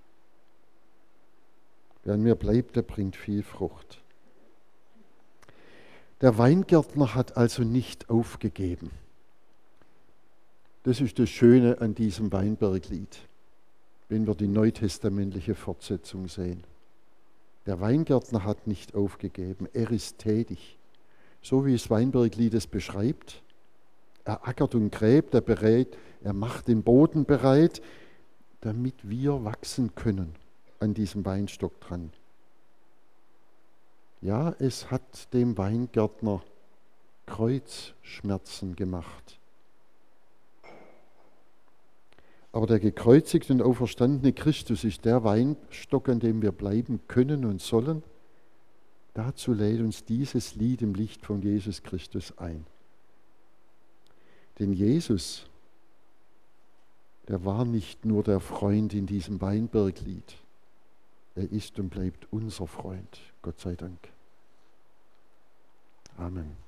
Wer 2.05 2.15
an 2.15 2.23
mir 2.23 2.35
bleibt, 2.35 2.77
der 2.77 2.83
bringt 2.83 3.17
viel 3.17 3.43
Frucht. 3.43 4.03
Der 6.21 6.39
Weingärtner 6.39 7.15
hat 7.15 7.37
also 7.37 7.63
nicht 7.63 8.09
aufgegeben. 8.09 8.91
Das 10.85 11.01
ist 11.01 11.19
das 11.19 11.29
Schöne 11.29 11.81
an 11.81 11.95
diesem 11.95 12.31
Weinberglied, 12.31 13.19
wenn 14.09 14.27
wir 14.27 14.35
die 14.35 14.49
neutestamentliche 14.49 15.55
Fortsetzung 15.55 16.29
sehen. 16.29 16.63
Der 17.67 17.81
Weingärtner 17.81 18.45
hat 18.45 18.67
nicht 18.67 18.95
aufgegeben, 18.95 19.67
er 19.73 19.91
ist 19.91 20.19
tätig. 20.19 20.77
So 21.43 21.67
wie 21.67 21.75
es 21.75 21.91
Weinberglied 21.91 22.55
es 22.55 22.67
beschreibt. 22.67 23.43
Er 24.25 24.47
ackert 24.47 24.75
und 24.75 24.91
gräbt, 24.91 25.35
er, 25.35 25.41
berät, 25.41 25.97
er 26.23 26.33
macht 26.33 26.69
den 26.69 26.83
Boden 26.83 27.25
bereit, 27.25 27.83
damit 28.61 28.95
wir 29.03 29.45
wachsen 29.45 29.95
können 29.95 30.35
an 30.81 30.95
diesem 30.95 31.25
Weinstock 31.25 31.79
dran. 31.81 32.11
Ja, 34.25 34.55
es 34.59 34.91
hat 34.91 35.35
dem 35.35 35.59
Weingärtner 35.59 36.43
Kreuzschmerzen 37.27 38.75
gemacht. 38.75 39.39
Aber 42.51 42.67
der 42.67 42.81
gekreuzigte 42.81 43.53
und 43.53 43.61
auferstandene 43.61 44.33
Christus 44.33 44.85
ist 44.85 45.05
der 45.05 45.25
Weinstock, 45.25 46.09
an 46.09 46.21
dem 46.21 46.41
wir 46.41 46.53
bleiben 46.53 47.01
können 47.07 47.45
und 47.45 47.61
sollen. 47.61 48.03
Dazu 49.13 49.53
lädt 49.53 49.81
uns 49.81 50.07
dieses 50.07 50.55
Lied 50.55 50.81
im 50.81 50.95
Licht 50.95 51.27
von 51.27 51.43
Jesus 51.43 51.83
Christus 51.83 52.39
ein. 52.39 52.65
Denn 54.59 54.73
Jesus, 54.73 55.45
der 57.29 57.45
war 57.45 57.67
nicht 57.67 58.07
nur 58.07 58.23
der 58.23 58.41
Freund 58.41 58.95
in 58.95 59.05
diesem 59.05 59.43
Weinberglied, 59.43 60.39
er 61.35 61.53
ist 61.53 61.79
und 61.79 61.91
bleibt 61.91 62.27
unser 62.31 62.67
Freund. 62.67 63.21
Gott 63.43 63.61
sei 63.61 63.75
Dank. 63.75 64.14
Amen. 66.19 66.64